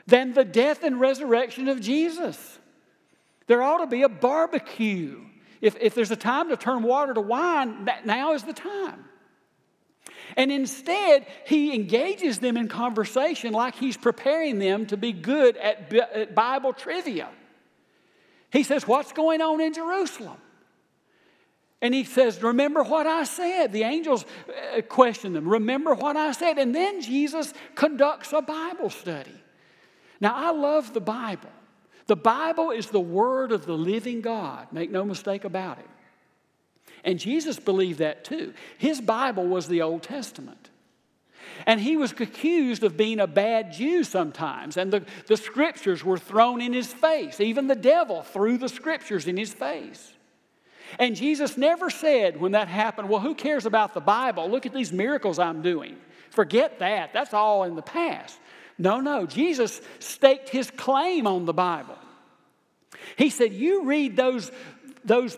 than 0.08 0.34
the 0.34 0.44
death 0.44 0.84
and 0.84 1.00
resurrection 1.00 1.68
of 1.68 1.82
Jesus. 1.82 2.58
There 3.46 3.62
ought 3.62 3.78
to 3.78 3.88
be 3.88 4.02
a 4.02 4.10
barbecue. 4.10 5.22
If, 5.62 5.76
if 5.80 5.94
there's 5.94 6.10
a 6.10 6.16
time 6.16 6.50
to 6.50 6.58
turn 6.58 6.82
water 6.82 7.14
to 7.14 7.22
wine, 7.22 7.88
now 8.06 8.34
is 8.34 8.42
the 8.42 8.54
time. 8.54 9.06
And 10.38 10.52
instead, 10.52 11.26
he 11.48 11.74
engages 11.74 12.38
them 12.38 12.58
in 12.58 12.68
conversation 12.68 13.54
like 13.54 13.76
he's 13.76 13.98
preparing 13.98 14.60
them 14.60 14.86
to 14.86 14.96
be 14.96 15.12
good 15.12 15.58
at, 15.58 16.36
Bible 16.36 16.74
trivia. 16.74 17.28
He 18.52 18.62
says, 18.62 18.88
What's 18.88 19.12
going 19.12 19.42
on 19.42 19.60
in 19.60 19.74
Jerusalem? 19.74 20.38
And 21.82 21.94
he 21.94 22.04
says, 22.04 22.42
Remember 22.44 22.84
what 22.84 23.08
I 23.08 23.24
said. 23.24 23.74
The 23.74 23.82
angels 23.82 24.26
uh, 24.78 24.82
question 24.84 25.34
them, 25.34 25.50
Remember 25.50 25.96
what 25.96 26.16
I 26.16 26.32
said. 26.34 26.60
And 26.60 26.74
then 26.74 27.02
Jesus 27.02 27.52
conducts 27.74 28.32
a 28.32 28.42
Bible 28.42 28.92
study. 28.92 29.44
Now, 30.22 30.34
I 30.36 30.52
love 30.52 30.94
the 30.94 31.02
Bible. 31.02 31.50
The 32.06 32.16
Bible 32.16 32.72
is 32.72 32.88
the 32.88 33.00
Word 33.00 33.52
of 33.52 33.66
the 33.66 33.78
living 33.78 34.22
God. 34.22 34.68
Make 34.72 34.92
no 34.92 35.04
mistake 35.04 35.46
about 35.46 35.80
it. 35.80 35.88
And 37.08 37.18
Jesus 37.18 37.58
believed 37.58 38.00
that 38.00 38.26
too. 38.26 38.54
His 38.78 39.00
Bible 39.00 39.48
was 39.48 39.70
the 39.70 39.82
Old 39.82 40.04
Testament. 40.04 40.70
And 41.66 41.80
he 41.80 41.96
was 41.96 42.12
accused 42.12 42.84
of 42.84 42.98
being 42.98 43.22
a 43.22 43.26
bad 43.26 43.72
Jew 43.72 44.04
sometimes, 44.04 44.76
and 44.76 44.92
the, 44.92 45.06
the 45.26 45.38
scriptures 45.38 46.04
were 46.04 46.18
thrown 46.18 46.62
in 46.62 46.74
his 46.74 46.94
face. 46.94 47.40
Even 47.40 47.68
the 47.68 47.76
devil 47.76 48.24
threw 48.24 48.58
the 48.58 48.68
scriptures 48.68 49.26
in 49.26 49.38
his 49.38 49.54
face. 49.54 50.14
And 51.00 51.16
Jesus 51.16 51.56
never 51.56 51.90
said 51.90 52.42
when 52.42 52.52
that 52.52 52.68
happened, 52.68 53.08
Well, 53.08 53.22
who 53.22 53.36
cares 53.36 53.66
about 53.66 53.94
the 53.94 54.02
Bible? 54.02 54.50
Look 54.50 54.66
at 54.66 54.74
these 54.74 54.92
miracles 54.92 55.40
I'm 55.40 55.62
doing. 55.62 55.96
Forget 56.30 56.80
that. 56.80 57.14
That's 57.14 57.34
all 57.34 57.64
in 57.64 57.76
the 57.76 57.82
past. 57.82 58.38
No, 58.78 59.00
no. 59.00 59.26
Jesus 59.26 59.80
staked 60.00 60.50
his 60.50 60.70
claim 60.72 61.26
on 61.26 61.46
the 61.46 61.54
Bible. 61.54 61.98
He 63.16 63.30
said, 63.30 63.54
You 63.54 63.86
read 63.86 64.18
those, 64.18 64.52
those 65.06 65.38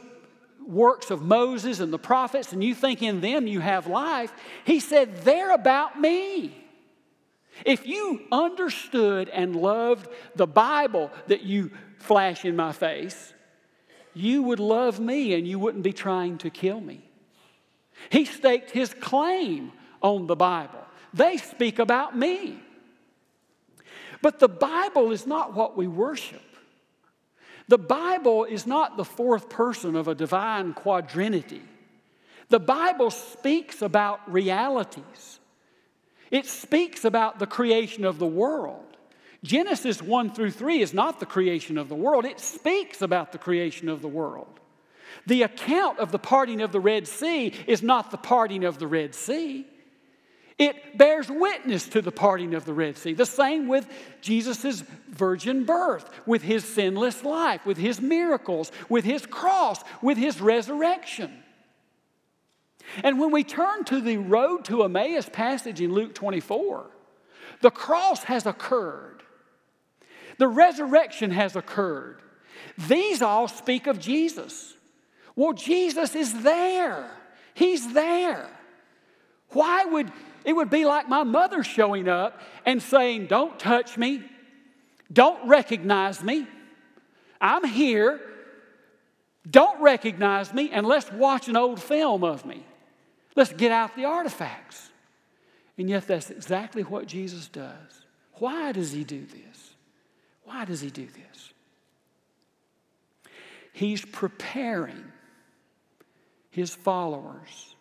works 0.69 1.09
of 1.09 1.21
Moses 1.21 1.79
and 1.79 1.91
the 1.91 1.99
prophets 1.99 2.53
and 2.53 2.63
you 2.63 2.75
think 2.75 3.01
in 3.01 3.21
them 3.21 3.47
you 3.47 3.59
have 3.59 3.87
life, 3.87 4.31
he 4.63 4.79
said, 4.79 5.23
they're 5.23 5.53
about 5.53 5.99
me. 5.99 6.55
If 7.65 7.85
you 7.87 8.21
understood 8.31 9.27
and 9.29 9.55
loved 9.55 10.07
the 10.35 10.47
Bible 10.47 11.11
that 11.27 11.41
you 11.41 11.71
flash 11.97 12.45
in 12.45 12.55
my 12.55 12.71
face, 12.71 13.33
you 14.13 14.43
would 14.43 14.59
love 14.59 14.99
me 14.99 15.33
and 15.33 15.47
you 15.47 15.59
wouldn't 15.59 15.83
be 15.83 15.93
trying 15.93 16.37
to 16.39 16.49
kill 16.49 16.79
me. 16.79 17.01
He 18.09 18.25
staked 18.25 18.71
his 18.71 18.93
claim 18.93 19.71
on 20.01 20.27
the 20.27 20.35
Bible. 20.35 20.79
They 21.13 21.37
speak 21.37 21.79
about 21.79 22.17
me. 22.17 22.59
But 24.21 24.39
the 24.39 24.49
Bible 24.49 25.11
is 25.11 25.25
not 25.25 25.53
what 25.53 25.75
we 25.75 25.87
worship. 25.87 26.41
The 27.69 27.77
Bible 27.77 28.45
is 28.45 28.65
not 28.65 28.97
the 28.97 29.05
fourth 29.05 29.47
person 29.47 29.95
of 29.95 30.07
a 30.07 30.15
divine 30.15 30.73
quadrinity. 30.73 31.61
The 32.49 32.59
Bible 32.59 33.11
speaks 33.11 33.83
about 33.83 34.19
realities. 34.31 35.39
It 36.31 36.47
speaks 36.47 37.05
about 37.05 37.37
the 37.37 37.45
creation 37.45 38.05
of 38.05 38.17
the 38.17 38.25
world. 38.25 38.97
Genesis 39.43 40.01
1 40.01 40.33
through 40.33 40.49
3 40.49 40.81
is 40.81 40.95
not 40.95 41.19
the 41.19 41.27
creation 41.27 41.77
of 41.77 41.89
the 41.89 41.95
world, 41.95 42.25
it 42.25 42.39
speaks 42.39 43.03
about 43.03 43.31
the 43.31 43.37
creation 43.37 43.87
of 43.87 44.01
the 44.01 44.07
world. 44.07 44.59
The 45.27 45.43
account 45.43 45.99
of 45.99 46.11
the 46.11 46.17
parting 46.17 46.61
of 46.61 46.71
the 46.71 46.79
Red 46.79 47.07
Sea 47.07 47.53
is 47.67 47.83
not 47.83 48.09
the 48.09 48.17
parting 48.17 48.63
of 48.63 48.79
the 48.79 48.87
Red 48.87 49.13
Sea. 49.13 49.67
It 50.59 50.97
bears 50.97 51.29
witness 51.29 51.87
to 51.87 52.01
the 52.01 52.11
parting 52.11 52.53
of 52.53 52.65
the 52.65 52.73
Red 52.73 52.97
Sea. 52.97 53.13
The 53.13 53.25
same 53.25 53.69
with 53.69 53.87
Jesus' 54.19 54.83
virgin 55.07 55.63
birth, 55.63 56.09
with 56.25 56.41
his 56.41 56.65
sinless 56.65 57.23
life, 57.23 57.65
with 57.65 57.77
his 57.77 58.01
miracles, 58.01 58.69
with 58.89 59.05
his 59.05 59.25
cross, 59.25 59.81
with 60.01 60.17
his 60.17 60.41
resurrection. 60.41 61.31
And 63.03 63.19
when 63.19 63.31
we 63.31 63.45
turn 63.45 63.85
to 63.85 64.01
the 64.01 64.17
road 64.17 64.65
to 64.65 64.83
Emmaus 64.83 65.29
passage 65.29 65.79
in 65.79 65.93
Luke 65.93 66.13
24, 66.13 66.91
The 67.61 67.71
cross 67.71 68.23
has 68.25 68.45
occurred, 68.45 69.23
the 70.37 70.47
resurrection 70.47 71.31
has 71.31 71.55
occurred. 71.55 72.21
These 72.87 73.21
all 73.21 73.47
speak 73.47 73.87
of 73.87 73.99
Jesus. 73.99 74.73
Well, 75.37 75.53
Jesus 75.53 76.15
is 76.15 76.41
there, 76.43 77.09
He's 77.53 77.93
there. 77.93 78.49
Why 79.51 79.85
would 79.85 80.11
it 80.45 80.53
would 80.53 80.69
be 80.69 80.85
like 80.85 81.09
my 81.09 81.23
mother 81.23 81.63
showing 81.63 82.07
up 82.07 82.39
and 82.65 82.81
saying, 82.81 83.27
Don't 83.27 83.59
touch 83.59 83.97
me, 83.97 84.23
don't 85.11 85.47
recognize 85.47 86.23
me, 86.23 86.47
I'm 87.41 87.63
here, 87.63 88.19
don't 89.49 89.81
recognize 89.81 90.53
me, 90.53 90.69
and 90.71 90.85
let's 90.85 91.11
watch 91.11 91.47
an 91.47 91.57
old 91.57 91.81
film 91.81 92.23
of 92.23 92.45
me. 92.45 92.65
Let's 93.35 93.53
get 93.53 93.71
out 93.71 93.95
the 93.95 94.05
artifacts. 94.05 94.89
And 95.77 95.89
yet, 95.89 96.07
that's 96.07 96.29
exactly 96.29 96.83
what 96.83 97.07
Jesus 97.07 97.47
does. 97.47 98.05
Why 98.33 98.73
does 98.73 98.91
he 98.91 99.03
do 99.03 99.25
this? 99.25 99.73
Why 100.43 100.65
does 100.65 100.81
he 100.81 100.89
do 100.89 101.05
this? 101.05 101.53
He's 103.71 104.03
preparing 104.03 105.05
his 106.49 106.73
followers 106.73 107.75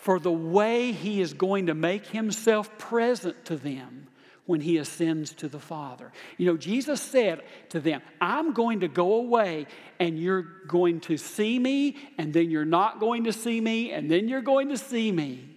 for 0.00 0.18
the 0.18 0.32
way 0.32 0.92
he 0.92 1.20
is 1.20 1.34
going 1.34 1.66
to 1.66 1.74
make 1.74 2.06
himself 2.06 2.78
present 2.78 3.44
to 3.44 3.56
them 3.56 4.08
when 4.46 4.62
he 4.62 4.78
ascends 4.78 5.34
to 5.34 5.46
the 5.46 5.58
Father. 5.58 6.10
You 6.38 6.46
know, 6.46 6.56
Jesus 6.56 7.02
said 7.02 7.42
to 7.68 7.80
them, 7.80 8.00
I'm 8.18 8.54
going 8.54 8.80
to 8.80 8.88
go 8.88 9.16
away 9.16 9.66
and 9.98 10.18
you're 10.18 10.42
going 10.66 11.00
to 11.00 11.18
see 11.18 11.58
me, 11.58 11.96
and 12.16 12.32
then 12.32 12.50
you're 12.50 12.64
not 12.64 12.98
going 12.98 13.24
to 13.24 13.32
see 13.32 13.60
me, 13.60 13.92
and 13.92 14.10
then 14.10 14.26
you're 14.26 14.40
going 14.40 14.70
to 14.70 14.78
see 14.78 15.12
me. 15.12 15.50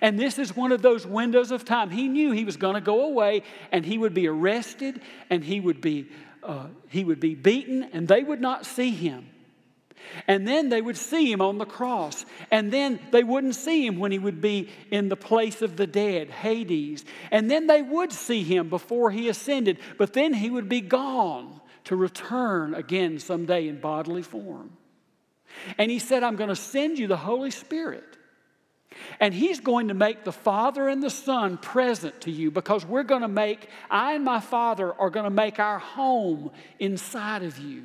And 0.00 0.18
this 0.18 0.38
is 0.38 0.56
one 0.56 0.72
of 0.72 0.82
those 0.82 1.06
windows 1.06 1.52
of 1.52 1.64
time. 1.64 1.90
He 1.90 2.08
knew 2.08 2.32
he 2.32 2.44
was 2.44 2.56
going 2.56 2.74
to 2.74 2.80
go 2.80 3.04
away 3.04 3.42
and 3.72 3.86
he 3.86 3.96
would 3.96 4.12
be 4.12 4.26
arrested 4.26 5.00
and 5.30 5.42
he 5.42 5.58
would 5.60 5.80
be, 5.80 6.08
uh, 6.42 6.66
he 6.88 7.02
would 7.02 7.18
be 7.18 7.34
beaten 7.34 7.84
and 7.92 8.06
they 8.06 8.22
would 8.22 8.40
not 8.40 8.66
see 8.66 8.90
him. 8.90 9.26
And 10.26 10.46
then 10.46 10.68
they 10.68 10.80
would 10.80 10.96
see 10.96 11.30
him 11.30 11.40
on 11.40 11.58
the 11.58 11.64
cross. 11.64 12.24
And 12.50 12.72
then 12.72 13.00
they 13.10 13.22
wouldn't 13.22 13.54
see 13.54 13.86
him 13.86 13.98
when 13.98 14.12
he 14.12 14.18
would 14.18 14.40
be 14.40 14.68
in 14.90 15.08
the 15.08 15.16
place 15.16 15.62
of 15.62 15.76
the 15.76 15.86
dead, 15.86 16.30
Hades. 16.30 17.04
And 17.30 17.50
then 17.50 17.66
they 17.66 17.82
would 17.82 18.12
see 18.12 18.42
him 18.42 18.68
before 18.68 19.10
he 19.10 19.28
ascended. 19.28 19.78
But 19.98 20.12
then 20.12 20.34
he 20.34 20.50
would 20.50 20.68
be 20.68 20.80
gone 20.80 21.60
to 21.84 21.96
return 21.96 22.74
again 22.74 23.18
someday 23.18 23.68
in 23.68 23.80
bodily 23.80 24.22
form. 24.22 24.76
And 25.78 25.90
he 25.90 25.98
said, 25.98 26.22
I'm 26.22 26.36
going 26.36 26.48
to 26.48 26.56
send 26.56 26.98
you 26.98 27.06
the 27.06 27.16
Holy 27.16 27.50
Spirit. 27.50 28.04
And 29.20 29.32
he's 29.32 29.60
going 29.60 29.88
to 29.88 29.94
make 29.94 30.24
the 30.24 30.32
Father 30.32 30.88
and 30.88 31.02
the 31.02 31.10
Son 31.10 31.58
present 31.58 32.22
to 32.22 32.30
you 32.30 32.50
because 32.50 32.84
we're 32.84 33.04
going 33.04 33.22
to 33.22 33.28
make, 33.28 33.68
I 33.90 34.14
and 34.14 34.24
my 34.24 34.40
Father 34.40 34.92
are 34.92 35.10
going 35.10 35.24
to 35.24 35.30
make 35.30 35.58
our 35.58 35.78
home 35.78 36.50
inside 36.78 37.42
of 37.42 37.58
you. 37.58 37.84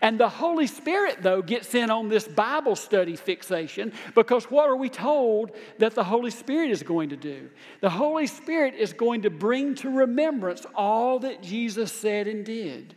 And 0.00 0.18
the 0.18 0.28
Holy 0.28 0.66
Spirit, 0.66 1.18
though, 1.20 1.42
gets 1.42 1.74
in 1.74 1.90
on 1.90 2.08
this 2.08 2.26
Bible 2.26 2.76
study 2.76 3.16
fixation 3.16 3.92
because 4.14 4.50
what 4.50 4.68
are 4.68 4.76
we 4.76 4.88
told 4.88 5.52
that 5.78 5.94
the 5.94 6.04
Holy 6.04 6.30
Spirit 6.30 6.70
is 6.70 6.82
going 6.82 7.10
to 7.10 7.16
do? 7.16 7.50
The 7.80 7.90
Holy 7.90 8.26
Spirit 8.26 8.74
is 8.74 8.92
going 8.92 9.22
to 9.22 9.30
bring 9.30 9.74
to 9.76 9.90
remembrance 9.90 10.64
all 10.74 11.18
that 11.20 11.42
Jesus 11.42 11.92
said 11.92 12.26
and 12.26 12.44
did. 12.44 12.94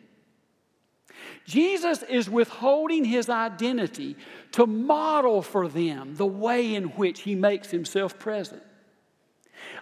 Jesus 1.46 2.04
is 2.04 2.30
withholding 2.30 3.04
his 3.04 3.30
identity 3.30 4.16
to 4.54 4.66
model 4.66 5.42
for 5.42 5.68
them 5.68 6.16
the 6.16 6.26
way 6.26 6.76
in 6.76 6.86
which 6.86 7.22
he 7.22 7.36
makes 7.36 7.70
himself 7.72 8.18
present. 8.18 8.64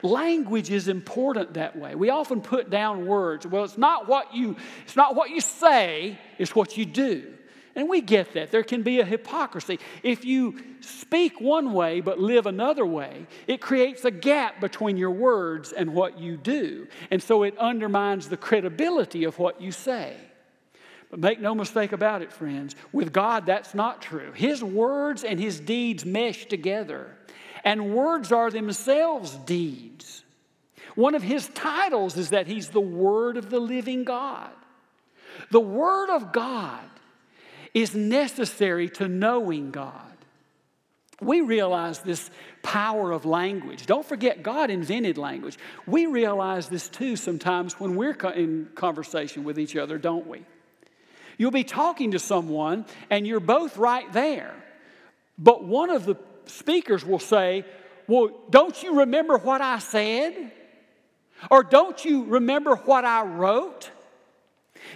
Language 0.01 0.69
is 0.71 0.87
important 0.87 1.53
that 1.55 1.75
way. 1.75 1.95
We 1.95 2.09
often 2.09 2.41
put 2.41 2.69
down 2.69 3.05
words. 3.05 3.45
Well, 3.45 3.63
it's 3.63 3.77
not 3.77 4.07
what 4.07 4.33
you 4.33 4.55
it's 4.83 4.95
not 4.95 5.15
what 5.15 5.29
you 5.29 5.41
say, 5.41 6.17
it's 6.37 6.55
what 6.55 6.77
you 6.77 6.85
do. 6.85 7.33
And 7.75 7.87
we 7.87 8.01
get 8.01 8.33
that. 8.33 8.51
There 8.51 8.63
can 8.63 8.81
be 8.81 8.99
a 8.99 9.05
hypocrisy. 9.05 9.79
If 10.03 10.25
you 10.25 10.59
speak 10.81 11.39
one 11.39 11.73
way 11.73 12.01
but 12.01 12.19
live 12.19 12.45
another 12.45 12.85
way, 12.85 13.27
it 13.47 13.61
creates 13.61 14.03
a 14.05 14.11
gap 14.11 14.59
between 14.59 14.97
your 14.97 15.11
words 15.11 15.71
and 15.71 15.93
what 15.93 16.19
you 16.19 16.35
do. 16.35 16.87
And 17.11 17.21
so 17.21 17.43
it 17.43 17.57
undermines 17.57 18.27
the 18.27 18.37
credibility 18.37 19.23
of 19.23 19.39
what 19.39 19.61
you 19.61 19.71
say. 19.71 20.17
But 21.09 21.19
make 21.19 21.39
no 21.39 21.55
mistake 21.55 21.91
about 21.91 22.21
it, 22.21 22.31
friends, 22.31 22.75
with 22.91 23.11
God, 23.11 23.45
that's 23.45 23.73
not 23.73 24.01
true. 24.01 24.31
His 24.33 24.63
words 24.63 25.23
and 25.23 25.39
His 25.39 25.59
deeds 25.59 26.05
mesh 26.05 26.45
together, 26.45 27.15
and 27.63 27.93
words 27.93 28.31
are 28.31 28.51
themselves 28.51 29.35
deeds. 29.45 30.23
One 30.95 31.15
of 31.15 31.23
His 31.23 31.47
titles 31.49 32.17
is 32.17 32.31
that 32.31 32.47
He's 32.47 32.69
the 32.69 32.79
Word 32.79 33.37
of 33.37 33.49
the 33.49 33.59
living 33.59 34.03
God. 34.03 34.51
The 35.51 35.59
Word 35.59 36.09
of 36.09 36.31
God 36.31 36.83
is 37.73 37.95
necessary 37.95 38.89
to 38.89 39.07
knowing 39.07 39.71
God. 39.71 40.09
We 41.21 41.41
realize 41.41 41.99
this 41.99 42.29
power 42.63 43.11
of 43.11 43.25
language. 43.25 43.85
Don't 43.85 44.05
forget, 44.05 44.41
God 44.41 44.69
invented 44.69 45.17
language. 45.17 45.57
We 45.85 46.05
realize 46.05 46.69
this 46.69 46.87
too 46.87 47.15
sometimes 47.15 47.79
when 47.79 47.95
we're 47.95 48.13
in 48.31 48.69
conversation 48.75 49.43
with 49.43 49.59
each 49.59 49.75
other, 49.75 49.97
don't 49.97 50.27
we? 50.27 50.45
You'll 51.37 51.51
be 51.51 51.63
talking 51.63 52.11
to 52.11 52.19
someone 52.19 52.85
and 53.09 53.27
you're 53.27 53.39
both 53.39 53.77
right 53.77 54.11
there. 54.13 54.53
But 55.37 55.63
one 55.63 55.89
of 55.89 56.05
the 56.05 56.15
speakers 56.49 57.05
will 57.05 57.19
say, 57.19 57.65
Well, 58.07 58.31
don't 58.49 58.81
you 58.83 58.99
remember 58.99 59.37
what 59.37 59.61
I 59.61 59.79
said? 59.79 60.51
Or 61.49 61.63
don't 61.63 62.03
you 62.03 62.25
remember 62.25 62.75
what 62.75 63.05
I 63.05 63.23
wrote? 63.23 63.91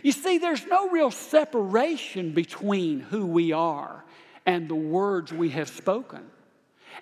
You 0.01 0.11
see, 0.11 0.37
there's 0.37 0.65
no 0.65 0.89
real 0.89 1.11
separation 1.11 2.33
between 2.33 2.99
who 2.99 3.25
we 3.25 3.51
are 3.51 4.03
and 4.45 4.67
the 4.67 4.75
words 4.75 5.31
we 5.31 5.49
have 5.49 5.69
spoken 5.69 6.29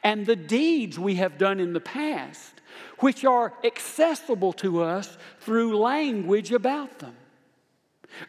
and 0.03 0.25
the 0.25 0.35
deeds 0.35 0.97
we 0.97 1.15
have 1.15 1.37
done 1.37 1.59
in 1.59 1.73
the 1.73 1.79
past, 1.79 2.61
which 2.99 3.25
are 3.25 3.53
accessible 3.63 4.53
to 4.53 4.81
us 4.81 5.17
through 5.39 5.77
language 5.77 6.51
about 6.51 6.99
them. 6.99 7.15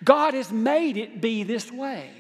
God 0.05 0.35
has 0.35 0.53
made 0.53 0.97
it 0.97 1.21
be 1.21 1.43
this 1.43 1.71
way 1.71 2.11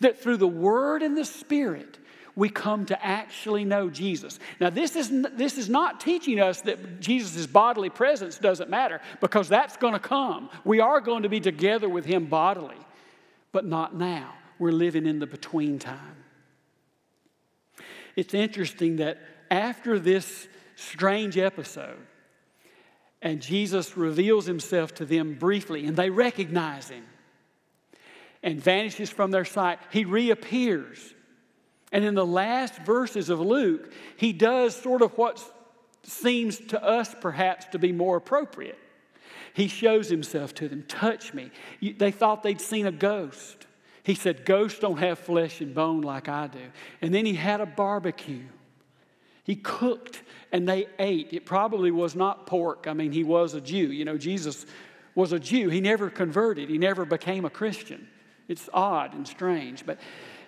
that 0.00 0.20
through 0.20 0.36
the 0.36 0.48
Word 0.48 1.02
and 1.02 1.16
the 1.16 1.24
Spirit, 1.24 1.98
we 2.36 2.48
come 2.48 2.86
to 2.86 3.04
actually 3.04 3.64
know 3.64 3.88
Jesus. 3.88 4.38
Now, 4.60 4.70
this 4.70 4.96
is, 4.96 5.10
this 5.34 5.56
is 5.56 5.68
not 5.68 6.00
teaching 6.00 6.40
us 6.40 6.62
that 6.62 7.00
Jesus' 7.00 7.46
bodily 7.46 7.90
presence 7.90 8.38
doesn't 8.38 8.68
matter 8.68 9.00
because 9.20 9.48
that's 9.48 9.76
going 9.76 9.92
to 9.92 10.00
come. 10.00 10.50
We 10.64 10.80
are 10.80 11.00
going 11.00 11.22
to 11.22 11.28
be 11.28 11.40
together 11.40 11.88
with 11.88 12.04
Him 12.04 12.26
bodily, 12.26 12.78
but 13.52 13.64
not 13.64 13.94
now. 13.94 14.34
We're 14.58 14.72
living 14.72 15.06
in 15.06 15.18
the 15.18 15.26
between 15.26 15.78
time. 15.78 16.24
It's 18.16 18.34
interesting 18.34 18.96
that 18.96 19.18
after 19.50 19.98
this 19.98 20.48
strange 20.76 21.38
episode, 21.38 21.98
and 23.24 23.40
Jesus 23.40 23.96
reveals 23.96 24.44
himself 24.44 24.94
to 24.96 25.06
them 25.06 25.34
briefly, 25.34 25.86
and 25.86 25.96
they 25.96 26.10
recognize 26.10 26.90
him 26.90 27.04
and 28.42 28.60
vanishes 28.60 29.08
from 29.08 29.30
their 29.30 29.46
sight. 29.46 29.78
He 29.90 30.04
reappears. 30.04 31.14
And 31.94 32.04
in 32.04 32.16
the 32.16 32.26
last 32.26 32.74
verses 32.78 33.30
of 33.30 33.38
Luke, 33.40 33.92
he 34.16 34.32
does 34.32 34.74
sort 34.74 35.00
of 35.00 35.16
what 35.16 35.40
seems 36.02 36.58
to 36.58 36.82
us 36.82 37.14
perhaps 37.20 37.66
to 37.66 37.78
be 37.78 37.92
more 37.92 38.16
appropriate. 38.16 38.78
He 39.54 39.68
shows 39.68 40.10
himself 40.10 40.52
to 40.54 40.68
them. 40.68 40.82
Touch 40.88 41.32
me. 41.32 41.52
They 41.80 42.10
thought 42.10 42.42
they'd 42.42 42.60
seen 42.60 42.86
a 42.86 42.92
ghost. 42.92 43.66
He 44.02 44.16
said, 44.16 44.44
Ghosts 44.44 44.80
don't 44.80 44.98
have 44.98 45.20
flesh 45.20 45.60
and 45.60 45.72
bone 45.72 46.00
like 46.00 46.28
I 46.28 46.48
do. 46.48 46.58
And 47.00 47.14
then 47.14 47.24
he 47.24 47.34
had 47.34 47.60
a 47.60 47.66
barbecue. 47.66 48.42
He 49.44 49.54
cooked 49.54 50.20
and 50.50 50.68
they 50.68 50.88
ate. 50.98 51.32
It 51.32 51.46
probably 51.46 51.92
was 51.92 52.16
not 52.16 52.46
pork. 52.46 52.86
I 52.88 52.92
mean, 52.92 53.12
he 53.12 53.22
was 53.22 53.54
a 53.54 53.60
Jew. 53.60 53.92
You 53.92 54.04
know, 54.04 54.18
Jesus 54.18 54.66
was 55.14 55.30
a 55.30 55.38
Jew. 55.38 55.68
He 55.68 55.80
never 55.80 56.10
converted, 56.10 56.68
he 56.68 56.78
never 56.78 57.04
became 57.04 57.44
a 57.44 57.50
Christian. 57.50 58.08
It's 58.48 58.68
odd 58.74 59.14
and 59.14 59.26
strange, 59.26 59.86
but 59.86 59.98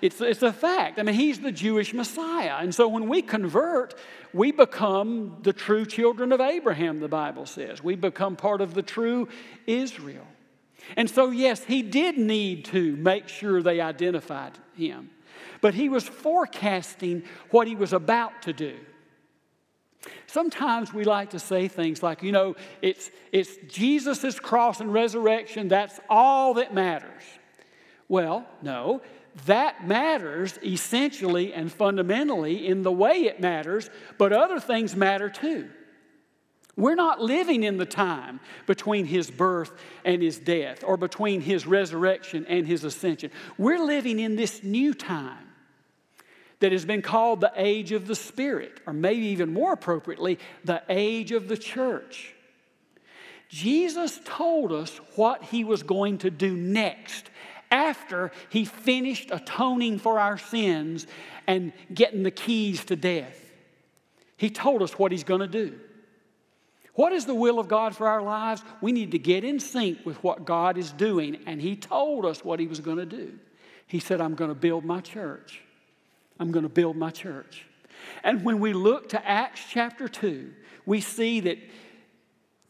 it's, 0.00 0.20
it's 0.20 0.42
a 0.42 0.52
fact. 0.52 0.98
I 0.98 1.02
mean, 1.02 1.14
he's 1.14 1.40
the 1.40 1.52
Jewish 1.52 1.94
Messiah. 1.94 2.56
And 2.60 2.74
so 2.74 2.88
when 2.88 3.08
we 3.08 3.22
convert, 3.22 3.94
we 4.32 4.52
become 4.52 5.38
the 5.42 5.52
true 5.52 5.86
children 5.86 6.32
of 6.32 6.40
Abraham, 6.40 7.00
the 7.00 7.08
Bible 7.08 7.46
says. 7.46 7.82
We 7.82 7.96
become 7.96 8.36
part 8.36 8.60
of 8.60 8.74
the 8.74 8.82
true 8.82 9.28
Israel. 9.66 10.26
And 10.96 11.10
so, 11.10 11.30
yes, 11.30 11.64
he 11.64 11.82
did 11.82 12.18
need 12.18 12.66
to 12.66 12.96
make 12.96 13.28
sure 13.28 13.62
they 13.62 13.80
identified 13.80 14.52
him 14.76 15.10
but 15.60 15.74
he 15.74 15.88
was 15.88 16.04
forecasting 16.04 17.22
what 17.50 17.66
he 17.66 17.74
was 17.74 17.92
about 17.92 18.42
to 18.42 18.52
do. 18.52 18.76
Sometimes 20.26 20.92
we 20.92 21.04
like 21.04 21.30
to 21.30 21.38
say 21.38 21.68
things 21.68 22.02
like, 22.02 22.22
you 22.22 22.32
know, 22.32 22.54
it's, 22.82 23.10
it's 23.32 23.56
Jesus' 23.68 24.38
cross 24.38 24.80
and 24.80 24.92
resurrection, 24.92 25.68
that's 25.68 25.98
all 26.08 26.54
that 26.54 26.72
matters. 26.72 27.22
Well, 28.08 28.46
no, 28.62 29.02
that 29.44 29.86
matters 29.86 30.58
essentially 30.64 31.52
and 31.52 31.70
fundamentally 31.70 32.66
in 32.66 32.82
the 32.82 32.92
way 32.92 33.24
it 33.24 33.38
matters, 33.38 33.90
but 34.16 34.32
other 34.32 34.58
things 34.58 34.96
matter 34.96 35.28
too. 35.28 35.68
We're 36.76 36.94
not 36.94 37.20
living 37.20 37.62
in 37.62 37.78
the 37.78 37.86
time 37.86 38.40
between 38.66 39.06
his 39.06 39.30
birth 39.30 39.72
and 40.04 40.22
his 40.22 40.38
death 40.38 40.84
or 40.84 40.96
between 40.96 41.40
his 41.40 41.66
resurrection 41.66 42.44
and 42.48 42.66
his 42.66 42.84
ascension. 42.84 43.30
We're 43.56 43.82
living 43.82 44.18
in 44.18 44.36
this 44.36 44.62
new 44.62 44.92
time 44.92 45.46
that 46.60 46.72
has 46.72 46.84
been 46.84 47.02
called 47.02 47.40
the 47.40 47.52
age 47.56 47.92
of 47.92 48.06
the 48.06 48.14
Spirit, 48.14 48.80
or 48.86 48.92
maybe 48.92 49.26
even 49.26 49.52
more 49.52 49.72
appropriately, 49.72 50.38
the 50.64 50.82
age 50.88 51.32
of 51.32 51.48
the 51.48 51.56
church. 51.56 52.34
Jesus 53.48 54.20
told 54.24 54.72
us 54.72 54.96
what 55.14 55.44
he 55.44 55.64
was 55.64 55.82
going 55.82 56.18
to 56.18 56.30
do 56.30 56.56
next 56.56 57.30
after 57.70 58.30
he 58.48 58.64
finished 58.64 59.30
atoning 59.30 59.98
for 59.98 60.18
our 60.18 60.38
sins 60.38 61.06
and 61.46 61.72
getting 61.92 62.22
the 62.22 62.30
keys 62.30 62.84
to 62.86 62.96
death. 62.96 63.40
He 64.36 64.50
told 64.50 64.82
us 64.82 64.98
what 64.98 65.12
he's 65.12 65.24
going 65.24 65.40
to 65.40 65.46
do. 65.46 65.78
What 66.96 67.12
is 67.12 67.26
the 67.26 67.34
will 67.34 67.58
of 67.58 67.68
God 67.68 67.94
for 67.94 68.08
our 68.08 68.22
lives? 68.22 68.62
We 68.80 68.90
need 68.90 69.12
to 69.12 69.18
get 69.18 69.44
in 69.44 69.60
sync 69.60 70.04
with 70.04 70.22
what 70.24 70.46
God 70.46 70.78
is 70.78 70.92
doing, 70.92 71.38
and 71.46 71.60
He 71.60 71.76
told 71.76 72.24
us 72.24 72.42
what 72.42 72.58
He 72.58 72.66
was 72.66 72.80
going 72.80 72.96
to 72.96 73.06
do. 73.06 73.38
He 73.86 74.00
said, 74.00 74.20
I'm 74.20 74.34
going 74.34 74.48
to 74.48 74.54
build 74.54 74.84
my 74.84 75.02
church. 75.02 75.60
I'm 76.40 76.50
going 76.52 76.62
to 76.62 76.70
build 76.70 76.96
my 76.96 77.10
church. 77.10 77.66
And 78.24 78.44
when 78.44 78.60
we 78.60 78.72
look 78.72 79.10
to 79.10 79.28
Acts 79.28 79.60
chapter 79.70 80.08
2, 80.08 80.50
we 80.86 81.02
see 81.02 81.40
that 81.40 81.58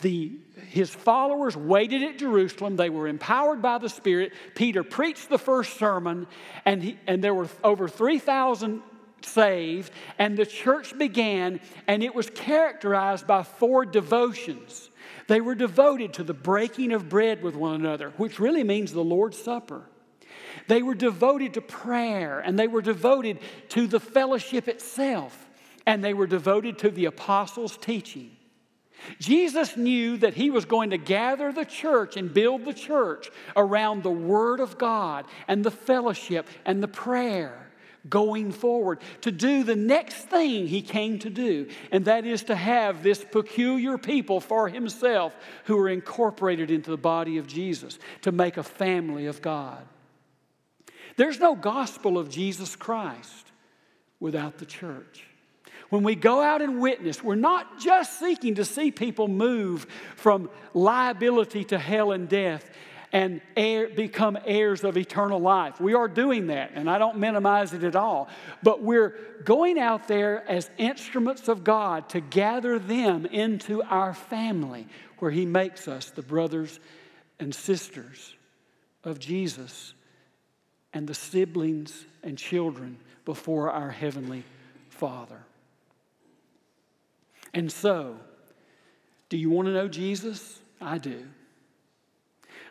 the, 0.01 0.39
his 0.69 0.91
followers 0.91 1.57
waited 1.57 2.03
at 2.03 2.19
Jerusalem. 2.19 2.77
They 2.77 2.91
were 2.91 3.09
empowered 3.09 3.63
by 3.63 3.79
the 3.79 3.89
Spirit. 3.89 4.33
Peter 4.55 4.83
preached 4.83 5.29
the 5.29 5.39
first 5.39 5.79
sermon, 5.79 6.27
and, 6.65 6.83
he, 6.83 6.99
and 7.07 7.25
there 7.25 7.35
were 7.35 7.49
over 7.65 7.89
3,000 7.89 8.83
saved, 9.23 9.91
and 10.19 10.37
the 10.37 10.47
church 10.47 10.97
began, 10.99 11.61
and 11.87 12.03
it 12.03 12.15
was 12.15 12.29
characterized 12.31 13.27
by 13.27 13.43
four 13.43 13.87
devotions. 13.87 14.91
They 15.29 15.41
were 15.41 15.55
devoted 15.55 16.15
to 16.15 16.25
the 16.25 16.35
breaking 16.35 16.93
of 16.93 17.09
bread 17.09 17.43
with 17.43 17.57
one 17.57 17.75
another, 17.75 18.11
which 18.17 18.39
really 18.39 18.65
means 18.65 18.93
the 18.93 19.03
Lord's 19.03 19.39
Supper. 19.39 19.83
They 20.69 20.83
were 20.83 20.95
devoted 20.95 21.55
to 21.55 21.61
prayer, 21.61 22.41
and 22.41 22.59
they 22.59 22.69
were 22.69 22.83
devoted 22.83 23.39
to 23.71 23.87
the 23.87 24.01
fellowship 24.01 24.69
itself, 24.69 25.47
and 25.87 26.05
they 26.05 26.15
were 26.15 26.27
devoted 26.27 26.79
to 26.81 26.91
the 26.91 27.07
apostles' 27.07 27.77
teaching. 27.77 28.36
Jesus 29.19 29.77
knew 29.77 30.17
that 30.19 30.35
he 30.35 30.51
was 30.51 30.65
going 30.65 30.91
to 30.91 30.99
gather 30.99 31.53
the 31.53 31.65
church 31.65 32.17
and 32.17 32.33
build 32.33 32.65
the 32.65 32.75
church 32.75 33.31
around 33.57 34.03
the 34.03 34.11
Word 34.11 34.61
of 34.61 34.79
God 34.79 35.27
and 35.49 35.65
the 35.65 35.71
fellowship 35.71 36.49
and 36.65 36.83
the 36.83 36.89
prayer 36.89 37.67
going 38.09 38.53
forward 38.53 39.01
to 39.23 39.33
do 39.33 39.65
the 39.65 39.77
next 39.77 40.29
thing 40.29 40.67
he 40.67 40.83
came 40.83 41.19
to 41.19 41.31
do, 41.31 41.69
and 41.91 42.05
that 42.05 42.25
is 42.25 42.45
to 42.45 42.55
have 42.55 43.03
this 43.03 43.25
peculiar 43.25 43.99
people 43.99 44.41
for 44.41 44.69
himself 44.69 45.35
who 45.65 45.79
are 45.79 45.89
incorporated 45.89 46.71
into 46.71 46.91
the 46.91 46.97
body 46.97 47.39
of 47.39 47.47
Jesus, 47.47 47.99
to 48.23 48.33
make 48.33 48.57
a 48.57 48.63
family 48.63 49.27
of 49.27 49.43
God. 49.43 49.85
There's 51.17 51.41
no 51.41 51.55
gospel 51.55 52.19
of 52.19 52.29
Jesus 52.29 52.77
Christ 52.77 53.51
without 54.21 54.59
the 54.59 54.67
church. 54.67 55.26
When 55.89 56.03
we 56.03 56.15
go 56.15 56.43
out 56.43 56.63
and 56.63 56.81
witness, 56.81 57.23
we're 57.23 57.37
not 57.37 57.79
just 57.79 58.19
seeking 58.19 58.57
to 58.57 58.65
see 58.65 58.91
people 58.91 59.29
move 59.29 59.87
from 60.17 60.51
liability 60.75 61.65
to 61.65 61.79
hell 61.79 62.13
and 62.13 62.29
death 62.29 62.69
and 63.13 63.41
heir, 63.57 63.89
become 63.89 64.37
heirs 64.45 64.85
of 64.85 64.97
eternal 64.97 65.39
life. 65.39 65.81
We 65.81 65.95
are 65.95 66.09
doing 66.09 66.49
that, 66.49 66.73
and 66.75 66.91
I 66.91 66.99
don't 66.99 67.19
minimize 67.19 67.73
it 67.73 67.85
at 67.85 67.97
all. 67.97 68.29
But 68.63 68.83
we're 68.83 69.15
going 69.45 69.79
out 69.79 70.09
there 70.09 70.45
as 70.49 70.71
instruments 70.77 71.49
of 71.49 71.63
God 71.63 72.09
to 72.11 72.21
gather 72.21 72.79
them 72.79 73.25
into 73.25 73.83
our 73.83 74.13
family, 74.13 74.87
where 75.19 75.31
He 75.31 75.47
makes 75.47 75.87
us 75.89 76.11
the 76.11 76.23
brothers 76.23 76.81
and 77.39 77.55
sisters 77.55 78.35
of 79.05 79.19
Jesus 79.19 79.95
and 80.93 81.07
the 81.07 81.15
siblings 81.15 82.05
and 82.23 82.37
children 82.37 82.99
before 83.25 83.71
our 83.71 83.91
Heavenly 83.91 84.43
Father. 84.89 85.39
And 87.57 87.73
so, 87.73 88.17
do 89.31 89.39
you 89.39 89.49
want 89.49 89.65
to 89.65 89.73
know 89.73 89.89
Jesus? 89.89 90.61
I 90.79 90.99
do. 90.99 91.25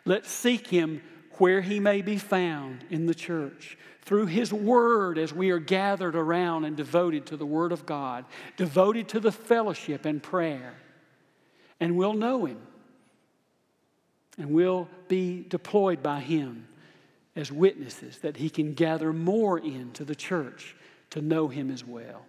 Let's 0.04 0.30
seek 0.30 0.68
him 0.68 1.02
where 1.38 1.60
he 1.60 1.80
may 1.80 2.02
be 2.02 2.18
found 2.18 2.84
in 2.88 3.06
the 3.06 3.14
church. 3.14 3.76
Through 4.02 4.26
his 4.26 4.52
word, 4.52 5.18
as 5.18 5.34
we 5.34 5.50
are 5.50 5.58
gathered 5.58 6.14
around 6.14 6.66
and 6.66 6.76
devoted 6.76 7.26
to 7.26 7.36
the 7.36 7.44
word 7.44 7.72
of 7.72 7.84
God, 7.84 8.26
devoted 8.56 9.08
to 9.08 9.18
the 9.18 9.32
fellowship 9.32 10.04
and 10.04 10.22
prayer. 10.22 10.74
And 11.80 11.96
we'll 11.96 12.14
know 12.14 12.44
him. 12.44 12.60
And 14.38 14.52
we'll 14.52 14.88
be 15.08 15.44
deployed 15.48 16.00
by 16.00 16.20
him 16.20 16.68
as 17.34 17.50
witnesses 17.50 18.18
that 18.18 18.36
he 18.36 18.48
can 18.48 18.72
gather 18.72 19.12
more 19.12 19.58
into 19.58 20.04
the 20.04 20.14
church 20.14 20.76
to 21.10 21.20
know 21.20 21.48
him 21.48 21.72
as 21.72 21.84
well. 21.84 22.24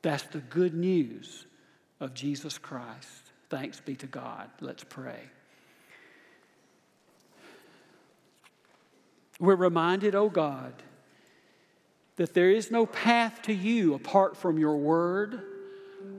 That's 0.00 0.22
the 0.22 0.40
good 0.40 0.72
news 0.72 1.44
of 2.00 2.14
Jesus 2.14 2.58
Christ. 2.58 3.30
Thanks 3.50 3.80
be 3.80 3.94
to 3.96 4.06
God. 4.06 4.48
Let's 4.60 4.84
pray. 4.84 5.20
We're 9.38 9.56
reminded, 9.56 10.14
oh 10.14 10.28
God, 10.28 10.74
that 12.16 12.34
there 12.34 12.50
is 12.50 12.70
no 12.70 12.84
path 12.86 13.42
to 13.42 13.54
you 13.54 13.94
apart 13.94 14.36
from 14.36 14.58
your 14.58 14.76
word, 14.76 15.40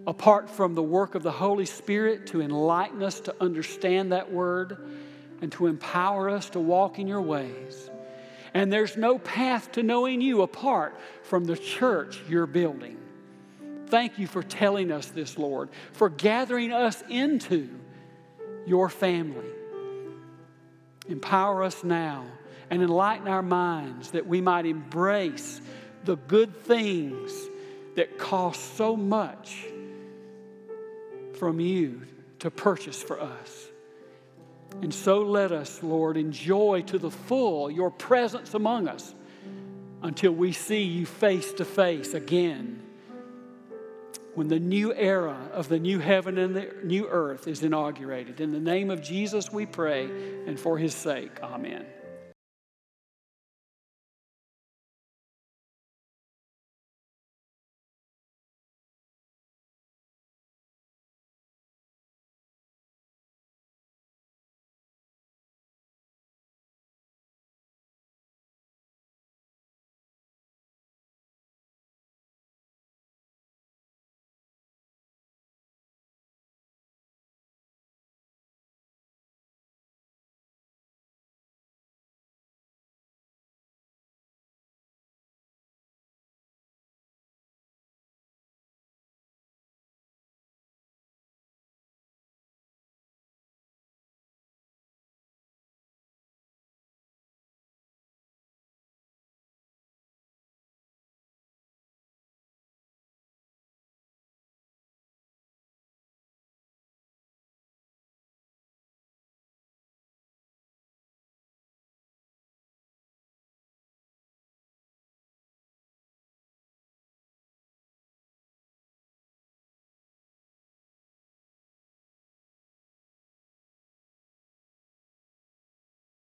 apart 0.07 0.49
from 0.49 0.73
the 0.73 0.83
work 0.83 1.15
of 1.15 1.23
the 1.23 1.31
Holy 1.31 1.65
Spirit 1.65 2.27
to 2.27 2.41
enlighten 2.41 3.03
us 3.03 3.19
to 3.21 3.35
understand 3.39 4.11
that 4.11 4.31
word 4.31 4.89
and 5.41 5.51
to 5.53 5.67
empower 5.67 6.29
us 6.29 6.49
to 6.51 6.59
walk 6.59 6.99
in 6.99 7.07
your 7.07 7.21
ways. 7.21 7.89
And 8.53 8.73
there's 8.73 8.97
no 8.97 9.17
path 9.17 9.71
to 9.73 9.83
knowing 9.83 10.21
you 10.21 10.41
apart 10.41 10.99
from 11.23 11.45
the 11.45 11.55
church 11.55 12.19
you're 12.27 12.47
building. 12.47 12.97
Thank 13.91 14.17
you 14.17 14.25
for 14.25 14.41
telling 14.41 14.89
us 14.89 15.07
this, 15.07 15.37
Lord, 15.37 15.67
for 15.91 16.07
gathering 16.07 16.71
us 16.71 17.03
into 17.09 17.69
your 18.65 18.87
family. 18.87 19.49
Empower 21.09 21.61
us 21.61 21.83
now 21.83 22.25
and 22.69 22.81
enlighten 22.81 23.27
our 23.27 23.41
minds 23.41 24.11
that 24.11 24.25
we 24.25 24.39
might 24.39 24.65
embrace 24.65 25.59
the 26.05 26.15
good 26.15 26.55
things 26.63 27.33
that 27.97 28.17
cost 28.17 28.77
so 28.77 28.95
much 28.95 29.65
from 31.37 31.59
you 31.59 32.03
to 32.39 32.49
purchase 32.49 33.03
for 33.03 33.19
us. 33.19 33.67
And 34.81 34.93
so 34.93 35.21
let 35.21 35.51
us, 35.51 35.83
Lord, 35.83 36.15
enjoy 36.15 36.83
to 36.83 36.97
the 36.97 37.11
full 37.11 37.69
your 37.69 37.91
presence 37.91 38.53
among 38.53 38.87
us 38.87 39.13
until 40.01 40.31
we 40.31 40.53
see 40.53 40.83
you 40.83 41.05
face 41.05 41.51
to 41.55 41.65
face 41.65 42.13
again 42.13 42.80
when 44.33 44.47
the 44.47 44.59
new 44.59 44.93
era 44.93 45.49
of 45.51 45.67
the 45.67 45.79
new 45.79 45.99
heaven 45.99 46.37
and 46.37 46.55
the 46.55 46.73
new 46.83 47.07
earth 47.07 47.47
is 47.47 47.63
inaugurated. 47.63 48.39
In 48.39 48.51
the 48.51 48.59
name 48.59 48.89
of 48.89 49.01
Jesus 49.01 49.51
we 49.51 49.65
pray, 49.65 50.05
and 50.47 50.59
for 50.59 50.77
his 50.77 50.93
sake, 50.93 51.31
amen. 51.43 51.85